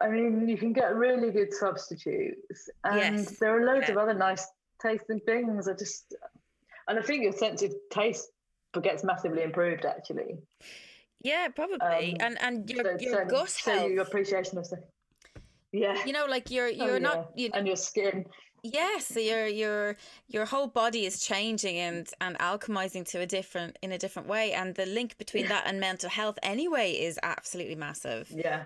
[0.00, 3.38] I mean, you can get really good substitutes, and yes.
[3.38, 3.92] there are loads yeah.
[3.92, 4.46] of other nice
[4.80, 5.68] tasting things.
[5.68, 6.14] I just,
[6.88, 8.28] and I think your sense of taste
[8.82, 10.38] gets massively improved actually.
[11.22, 12.16] Yeah, probably.
[12.20, 13.90] Um, and and your so, your so, gut so health.
[13.90, 14.80] your appreciation of stuff.
[15.72, 16.04] Yeah.
[16.04, 18.24] You know, like you're oh, you're oh, not you, and your skin.
[18.62, 19.96] Yes, so your your
[20.28, 24.52] your whole body is changing and and alchemizing to a different in a different way,
[24.52, 28.30] and the link between that and mental health anyway is absolutely massive.
[28.30, 28.64] Yeah,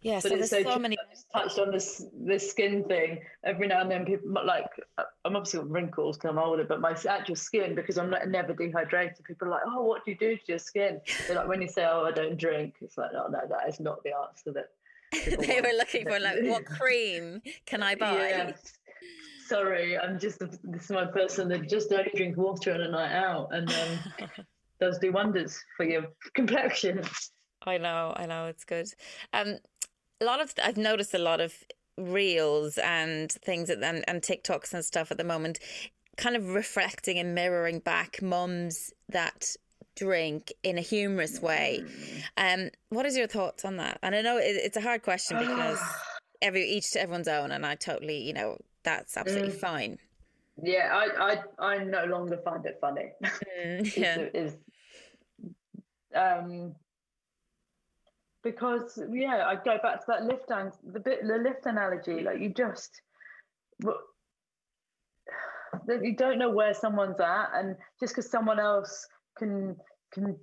[0.00, 0.96] yeah, but so it's so, so many
[1.34, 3.20] touched on this this skin thing.
[3.42, 6.80] Every now and then, people like uh, I'm obviously got wrinkles because I'm older, but
[6.80, 9.24] my actual skin because I'm not, never dehydrated.
[9.24, 11.68] People are like, "Oh, what do you do to your skin?" They're like, when you
[11.68, 14.70] say, "Oh, I don't drink," it's like, "No, no, that is not the answer." That
[15.12, 18.28] they were looking for like, what cream can I buy?
[18.28, 18.52] Yeah.
[19.46, 23.14] Sorry, I'm just this is my person that just only drink water on a night
[23.14, 24.28] out, and um,
[24.80, 27.02] does do wonders for your complexion.
[27.66, 28.88] I know, I know, it's good.
[29.32, 29.56] Um,
[30.20, 31.54] a lot of I've noticed a lot of
[31.96, 35.58] reels and things and, and TikToks and stuff at the moment,
[36.16, 39.56] kind of reflecting and mirroring back mums that
[39.98, 41.84] drink in a humorous way.
[42.36, 43.98] Um, what is your thoughts on that?
[44.02, 45.78] And I know it, it's a hard question because
[46.40, 49.60] every each to everyone's own, and I totally, you know, that's absolutely mm.
[49.60, 49.98] fine.
[50.62, 53.12] Yeah, I, I I no longer find it funny.
[53.58, 54.18] Mm, yeah.
[54.34, 54.56] is, is
[56.14, 56.74] um
[58.42, 62.22] because yeah, I go back to that lift and the bit the lift analogy.
[62.22, 63.00] Like you just
[65.88, 69.06] you don't know where someone's at, and just because someone else
[69.38, 69.76] can
[70.12, 70.36] can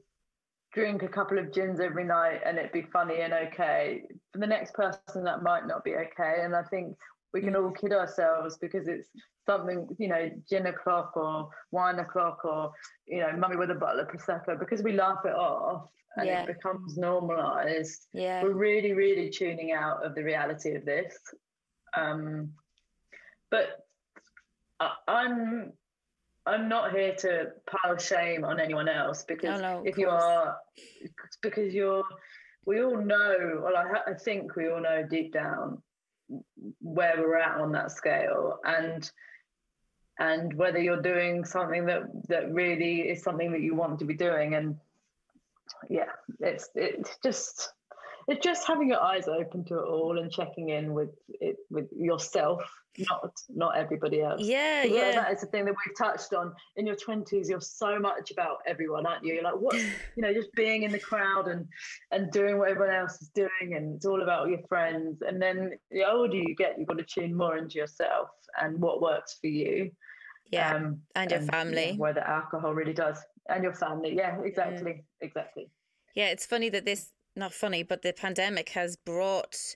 [0.73, 4.47] drink a couple of gins every night and it'd be funny and okay, for the
[4.47, 6.41] next person that might not be okay.
[6.41, 6.97] And I think
[7.33, 9.09] we can all kid ourselves because it's
[9.45, 12.71] something, you know, gin o'clock or wine o'clock or,
[13.07, 15.87] you know, mummy with a bottle of Prosecco because we laugh it off
[16.17, 16.43] and yeah.
[16.43, 18.07] it becomes normalized.
[18.13, 18.43] Yeah.
[18.43, 21.17] We're really, really tuning out of the reality of this.
[21.95, 22.51] Um,
[23.49, 23.85] but
[24.79, 25.73] I, I'm
[26.45, 30.57] I'm not here to pile shame on anyone else because no, no, if you are,
[31.41, 32.03] because you're,
[32.65, 35.81] we all know, well, I, I think we all know deep down
[36.81, 39.09] where we're at on that scale and
[40.17, 44.13] and whether you're doing something that that really is something that you want to be
[44.15, 44.55] doing.
[44.55, 44.77] And
[45.89, 47.71] yeah it's it's just
[48.27, 51.87] it's just having your eyes open to it all and checking in with it with
[51.95, 52.61] yourself
[53.09, 54.41] not not everybody else.
[54.41, 55.11] Yeah yeah.
[55.11, 56.53] that is the thing that we've touched on.
[56.77, 59.33] In your 20s you're so much about everyone aren't you?
[59.33, 59.75] You're like what
[60.15, 61.67] you know just being in the crowd and
[62.11, 65.21] and doing what everyone else is doing and it's all about your friends.
[65.21, 68.29] And then the older you get you've got to tune more into yourself
[68.61, 69.91] and what works for you.
[70.51, 71.95] Yeah um, and your and, family.
[71.97, 73.17] where the alcohol really does.
[73.49, 74.15] And your family.
[74.15, 75.03] Yeah exactly mm.
[75.21, 75.69] exactly.
[76.15, 79.75] Yeah it's funny that this not funny, but the pandemic has brought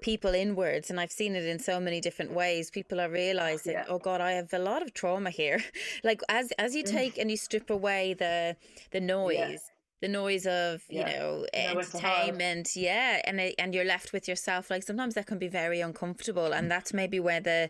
[0.00, 2.70] people inwards and I've seen it in so many different ways.
[2.70, 3.84] People are realizing, yeah.
[3.88, 5.62] oh God, I have a lot of trauma here.
[6.04, 6.90] like as as you mm.
[6.90, 8.56] take and you strip away the
[8.90, 9.36] the noise.
[9.38, 9.56] Yeah.
[10.00, 11.18] The noise of you yeah.
[11.18, 14.70] know entertainment, yeah, and and you're left with yourself.
[14.70, 17.68] Like sometimes that can be very uncomfortable, and that's maybe where the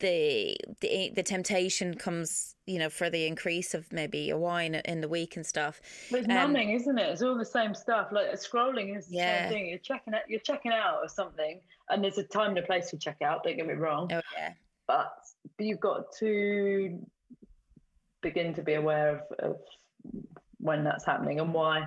[0.00, 5.00] the the the temptation comes, you know, for the increase of maybe a wine in
[5.00, 5.80] the week and stuff.
[6.10, 7.10] But it's um, numbing, isn't it?
[7.10, 8.08] It's all the same stuff.
[8.12, 9.42] Like scrolling is the yeah.
[9.42, 9.68] same thing.
[9.68, 12.90] You're checking out, you're checking out or something, and there's a time and a place
[12.90, 13.44] for check out.
[13.44, 14.10] Don't get me wrong.
[14.12, 14.52] Oh yeah.
[14.86, 15.12] But
[15.58, 16.98] you've got to
[18.22, 19.56] begin to be aware of, of
[20.58, 21.86] when that's happening and why.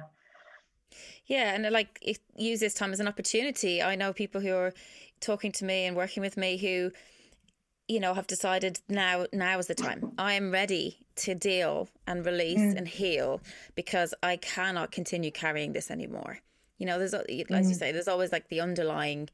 [1.26, 3.82] Yeah, and like use this time as an opportunity.
[3.82, 4.74] I know people who are
[5.20, 6.92] talking to me and working with me who
[7.94, 12.26] you know have decided now now is the time i am ready to deal and
[12.26, 12.76] release mm.
[12.76, 13.40] and heal
[13.76, 16.40] because i cannot continue carrying this anymore
[16.80, 17.70] you know there's as mm.
[17.70, 19.30] you say there's always like the underlying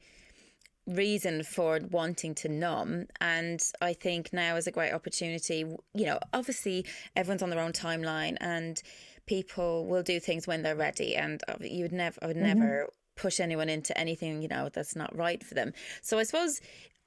[0.86, 6.18] reason for wanting to numb and i think now is a great opportunity you know
[6.34, 6.84] obviously
[7.16, 8.82] everyone's on their own timeline and
[9.24, 12.58] people will do things when they're ready and uh, you would never i would mm-hmm.
[12.58, 12.88] never
[13.20, 16.60] push anyone into anything you know that's not right for them so i suppose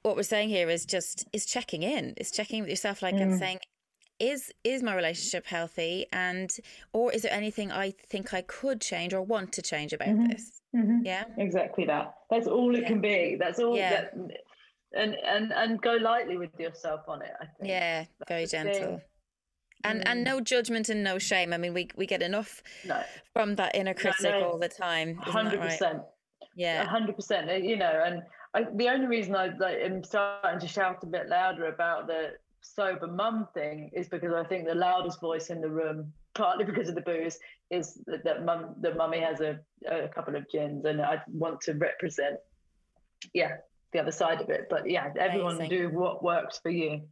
[0.04, 3.22] what we're saying here is just is checking in, is checking with yourself, like mm.
[3.22, 3.58] and saying,
[4.20, 6.50] is is my relationship healthy, and
[6.92, 10.28] or is there anything I think I could change or want to change about mm-hmm.
[10.28, 10.60] this?
[10.76, 11.00] Mm-hmm.
[11.04, 12.14] Yeah, exactly that.
[12.30, 12.88] That's all it yeah.
[12.88, 13.36] can be.
[13.40, 13.76] That's all.
[13.76, 13.90] Yeah.
[13.90, 14.12] That,
[14.92, 17.32] and and and go lightly with yourself on it.
[17.40, 17.68] I think.
[17.68, 19.00] Yeah, That's very gentle.
[19.84, 20.04] And mm.
[20.06, 21.52] and no judgment and no shame.
[21.52, 23.02] I mean, we we get enough no.
[23.32, 24.50] from that inner critic no, no.
[24.50, 25.16] all the time.
[25.16, 25.98] Hundred percent.
[25.98, 26.06] Right?
[26.56, 27.64] Yeah, hundred percent.
[27.64, 28.22] You know, and
[28.54, 32.32] I, the only reason I like, am starting to shout a bit louder about the
[32.60, 36.88] sober mum thing is because I think the loudest voice in the room, partly because
[36.88, 37.38] of the booze,
[37.70, 39.58] is that, that mum that mummy has a,
[39.88, 42.36] a couple of gins, and I want to represent,
[43.32, 43.56] yeah,
[43.92, 44.68] the other side of it.
[44.70, 45.78] But yeah, everyone Amazing.
[45.78, 47.02] do what works for you.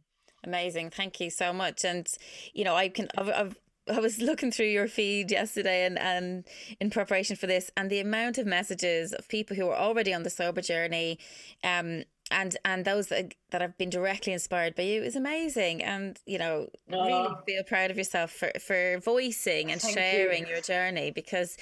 [0.43, 1.85] Amazing, thank you so much.
[1.85, 2.07] And
[2.53, 3.55] you know, I can I've, I've
[3.91, 6.45] I was looking through your feed yesterday and, and
[6.79, 10.23] in preparation for this, and the amount of messages of people who are already on
[10.23, 11.19] the sober journey,
[11.63, 15.83] um, and and those that, that have been directly inspired by you is amazing.
[15.83, 17.05] And you know, oh.
[17.05, 20.53] really feel proud of yourself for for voicing and Thank sharing you.
[20.53, 21.57] your journey because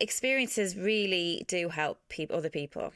[0.00, 2.92] experiences really do help people, other people.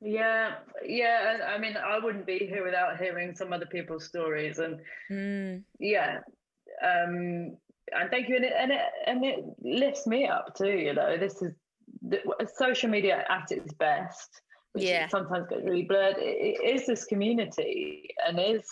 [0.00, 1.38] Yeah, yeah.
[1.48, 4.80] I mean, I wouldn't be here without hearing some other people's stories, and
[5.10, 5.62] mm.
[5.78, 6.18] yeah,
[6.82, 7.56] um,
[7.92, 11.16] and thank you and it, and it and it lifts me up too you know
[11.16, 11.52] this is
[12.02, 12.20] the,
[12.56, 14.40] social media at its best
[14.72, 15.08] which yeah.
[15.08, 16.22] sometimes gets really blurred it,
[16.60, 18.62] it is this community and is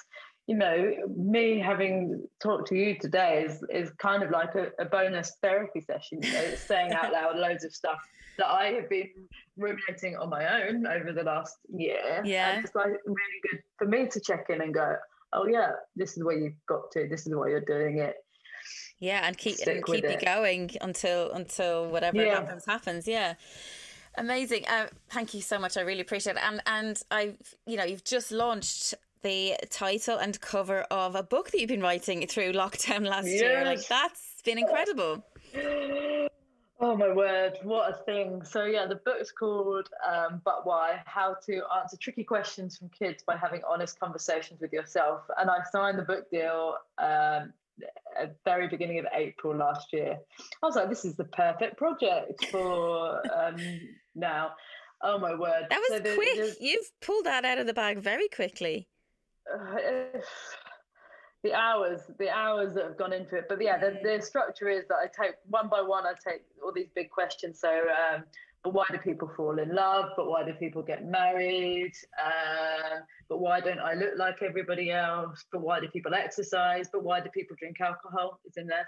[0.46, 4.84] you know me having talked to you today is is kind of like a, a
[4.84, 7.98] bonus therapy session you know saying out loud loads of stuff
[8.42, 9.08] that i have been
[9.56, 13.86] ruminating on my own over the last year yeah and it's like really good for
[13.86, 14.96] me to check in and go
[15.32, 18.16] oh yeah this is where you've got to this is why you're doing it
[19.02, 22.36] yeah, and keep and keep you going until until whatever yeah.
[22.36, 23.08] happens happens.
[23.08, 23.34] Yeah.
[24.16, 24.64] Amazing.
[24.68, 25.76] Uh, thank you so much.
[25.76, 26.42] I really appreciate it.
[26.44, 27.34] And and I
[27.66, 31.82] you know, you've just launched the title and cover of a book that you've been
[31.82, 33.40] writing through lockdown last yes.
[33.40, 33.64] year.
[33.64, 35.24] Like that's been incredible.
[36.84, 38.42] Oh my word, what a thing.
[38.44, 41.00] So yeah, the book's called um, But Why?
[41.06, 45.20] How to Answer Tricky Questions from Kids by Having Honest Conversations with Yourself.
[45.38, 47.52] And I signed the book deal um,
[48.18, 50.18] at the very beginning of April last year.
[50.60, 53.58] I was like, this is the perfect project for um,
[54.16, 54.50] now.
[55.02, 55.66] Oh my word!
[55.70, 56.56] That was so quick.
[56.60, 58.88] You've pulled that out of the bag very quickly.
[59.52, 60.18] Uh,
[61.42, 64.84] the hours, the hours that have gone into it, but yeah, the, the structure is
[64.88, 66.06] that I take one by one.
[66.06, 67.58] I take all these big questions.
[67.60, 68.24] So um,
[68.62, 70.10] but why do people fall in love?
[70.16, 71.92] But why do people get married?
[72.24, 75.44] Uh, but why don't I look like everybody else?
[75.50, 76.88] But why do people exercise?
[76.92, 78.38] But why do people drink alcohol?
[78.44, 78.86] It's in there.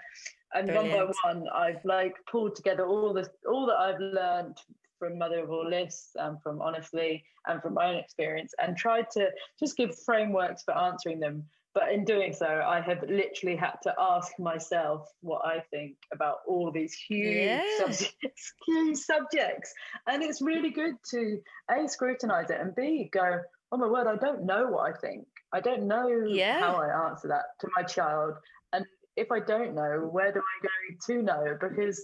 [0.53, 0.95] And Brilliant.
[0.95, 4.57] one by one, I've like pulled together all this, all that I've learned
[4.97, 9.11] from Mother of All Lists and from Honestly and from my own experience, and tried
[9.11, 9.27] to
[9.59, 11.43] just give frameworks for answering them
[11.75, 16.37] but in doing so, I have literally had to ask myself what I think about
[16.47, 17.61] all these huge, yeah.
[17.77, 19.73] subjects, huge subjects.
[20.07, 21.37] And it's really good to
[21.69, 23.41] A, scrutinize it and B, go,
[23.73, 25.27] oh my word, I don't know what I think.
[25.51, 26.61] I don't know yeah.
[26.61, 28.35] how I answer that to my child.
[28.71, 28.85] And
[29.17, 31.57] if I don't know, where do I go to know?
[31.59, 32.01] Because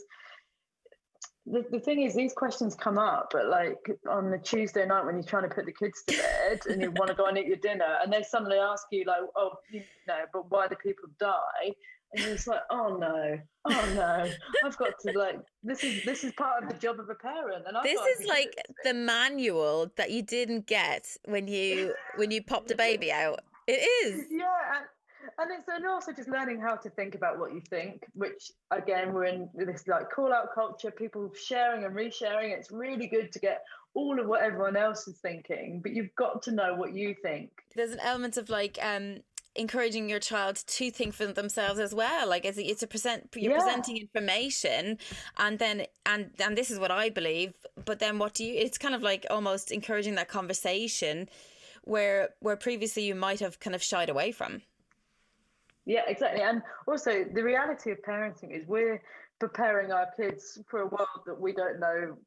[1.45, 3.77] the, the thing is, these questions come up, but like
[4.09, 6.91] on the Tuesday night when you're trying to put the kids to bed and you
[6.91, 9.81] want to go and eat your dinner, and they suddenly ask you like, "Oh, you
[10.07, 11.73] know, but why do people die?"
[12.13, 14.29] And it's like, "Oh no, oh no,
[14.63, 17.65] I've got to like this is this is part of the job of a parent."
[17.67, 22.43] And I've this is like the manual that you didn't get when you when you
[22.43, 23.41] popped the baby out.
[23.67, 24.25] It is.
[24.29, 24.81] Yeah,
[25.41, 29.13] and it's and also just learning how to think about what you think which again
[29.13, 32.55] we're in this like call out culture people sharing and resharing.
[32.57, 33.63] It's really good to get
[33.93, 37.49] all of what everyone else is thinking but you've got to know what you think.
[37.75, 39.17] There's an element of like um
[39.55, 42.29] encouraging your child to think for themselves as well.
[42.29, 43.59] Like it's, it's a present you're yeah.
[43.59, 44.97] presenting information
[45.37, 47.53] and then and and this is what i believe
[47.85, 51.27] but then what do you it's kind of like almost encouraging that conversation
[51.83, 54.61] where where previously you might have kind of shied away from
[55.91, 56.41] yeah, exactly.
[56.41, 59.01] And also, the reality of parenting is we're
[59.41, 62.17] preparing our kids for a world that we don't know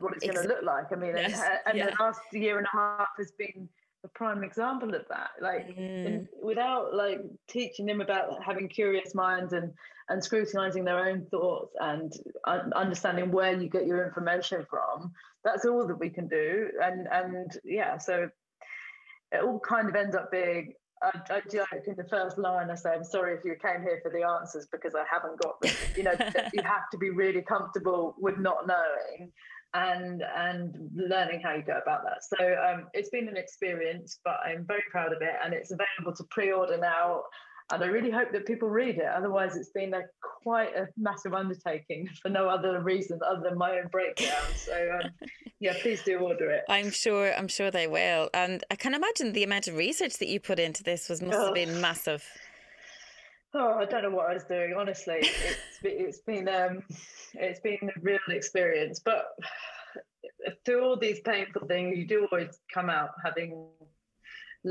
[0.00, 0.86] what it's going to look like.
[0.90, 1.40] I mean, yes.
[1.40, 1.90] and, and yeah.
[1.90, 3.68] the last year and a half has been
[4.02, 5.30] a prime example of that.
[5.40, 6.26] Like, mm.
[6.42, 9.72] without like teaching them about having curious minds and
[10.08, 12.12] and scrutinizing their own thoughts and
[12.74, 15.12] understanding where you get your information from,
[15.44, 16.70] that's all that we can do.
[16.82, 18.28] And and yeah, so
[19.30, 20.74] it all kind of ends up being
[21.06, 22.70] I, I joke in the first line.
[22.70, 25.60] I say, "I'm sorry if you came here for the answers because I haven't got
[25.60, 26.12] them." You know,
[26.54, 29.32] you have to be really comfortable with not knowing,
[29.74, 32.24] and and learning how you go about that.
[32.24, 36.16] So um, it's been an experience, but I'm very proud of it, and it's available
[36.16, 37.22] to pre-order now
[37.72, 39.06] and I really hope that people read it.
[39.06, 40.02] Otherwise, it's been a
[40.42, 44.42] quite a massive undertaking for no other reason other than my own breakdown.
[44.54, 45.10] So, um,
[45.60, 46.62] yeah, please do order it.
[46.68, 47.34] I'm sure.
[47.34, 48.30] I'm sure they will.
[48.32, 51.38] And I can imagine the amount of research that you put into this was must
[51.38, 51.46] oh.
[51.46, 52.24] have been massive.
[53.54, 54.74] Oh, I don't know what I was doing.
[54.76, 56.82] Honestly, it's it's been um,
[57.34, 59.00] it's been a real experience.
[59.04, 59.26] But
[60.64, 63.66] through all these painful things, you do always come out having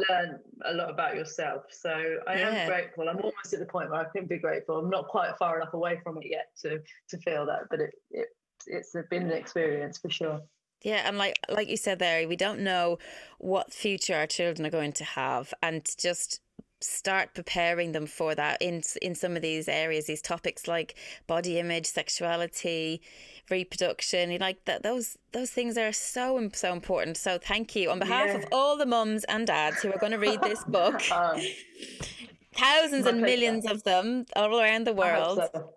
[0.09, 1.63] learn a lot about yourself.
[1.69, 1.89] So
[2.27, 2.49] I yeah.
[2.49, 3.07] am grateful.
[3.09, 4.77] I'm almost at the point where I can be grateful.
[4.77, 7.93] I'm not quite far enough away from it yet to to feel that, but it,
[8.11, 8.27] it
[8.67, 10.41] it's been an experience for sure.
[10.83, 12.99] Yeah, and like like you said there, we don't know
[13.39, 16.41] what future our children are going to have, and just
[16.85, 20.95] start preparing them for that in in some of these areas, these topics like
[21.27, 23.01] body image, sexuality,
[23.49, 24.37] reproduction.
[24.39, 27.17] Like that those those things are so so important.
[27.17, 28.37] So thank you on behalf yeah.
[28.37, 31.01] of all the mums and dads who are going to read this book.
[31.11, 31.41] um,
[32.53, 35.39] thousands and millions of them all around the world.
[35.53, 35.73] So.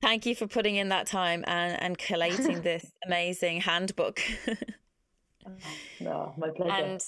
[0.00, 4.20] Thank you for putting in that time and, and collating this amazing handbook.
[6.00, 6.72] no, my pleasure.
[6.72, 7.00] And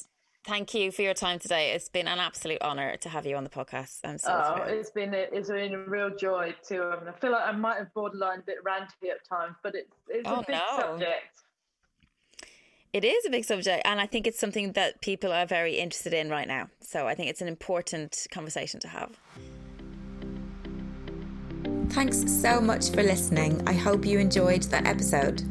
[0.44, 1.72] thank you for your time today.
[1.72, 4.00] It's been an absolute honor to have you on the podcast.
[4.04, 4.78] I'm so oh, thrilled.
[4.78, 6.92] it's been a, it's been a real joy to.
[6.92, 9.96] Um, I feel like I might have borderline a bit ranty at times, but it's
[10.08, 10.78] it's oh, a big no.
[10.78, 11.40] subject.
[12.92, 16.14] It is a big subject, and I think it's something that people are very interested
[16.14, 16.68] in right now.
[16.80, 19.18] So I think it's an important conversation to have.
[21.88, 23.66] Thanks so much for listening.
[23.66, 25.42] I hope you enjoyed that episode.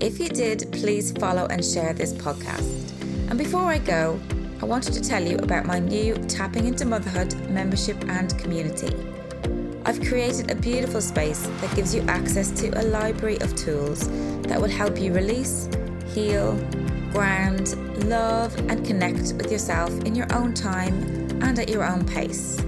[0.00, 2.92] If you did, please follow and share this podcast.
[3.30, 4.20] And before I go,
[4.62, 8.94] I wanted to tell you about my new Tapping into Motherhood membership and community.
[9.84, 14.08] I've created a beautiful space that gives you access to a library of tools
[14.42, 15.68] that will help you release,
[16.14, 16.54] heal,
[17.10, 17.74] ground,
[18.08, 20.94] love, and connect with yourself in your own time
[21.42, 22.60] and at your own pace.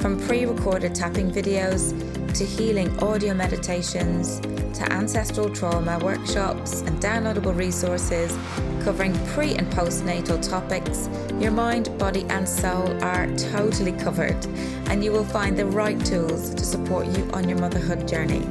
[0.00, 1.94] From pre recorded tapping videos
[2.36, 4.40] to healing audio meditations
[4.74, 8.36] to ancestral trauma workshops and downloadable resources
[8.82, 11.08] covering pre and postnatal topics,
[11.38, 14.44] your mind, body, and soul are totally covered,
[14.86, 18.46] and you will find the right tools to support you on your motherhood journey.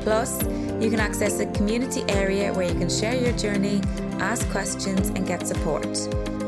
[0.00, 0.42] Plus,
[0.80, 3.82] you can access a community area where you can share your journey,
[4.18, 5.86] ask questions, and get support.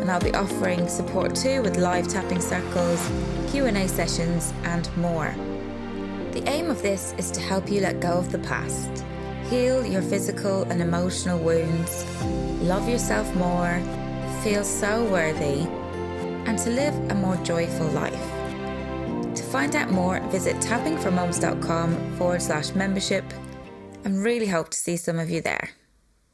[0.01, 3.11] And I'll be offering support too with live tapping circles,
[3.51, 5.35] Q&A sessions, and more.
[6.33, 9.05] The aim of this is to help you let go of the past,
[9.51, 12.07] heal your physical and emotional wounds,
[12.63, 13.81] love yourself more,
[14.43, 15.67] feel so worthy,
[16.47, 18.15] and to live a more joyful life.
[19.35, 23.25] To find out more, visit tappingformoms.com forward slash membership
[24.05, 25.69] and really hope to see some of you there.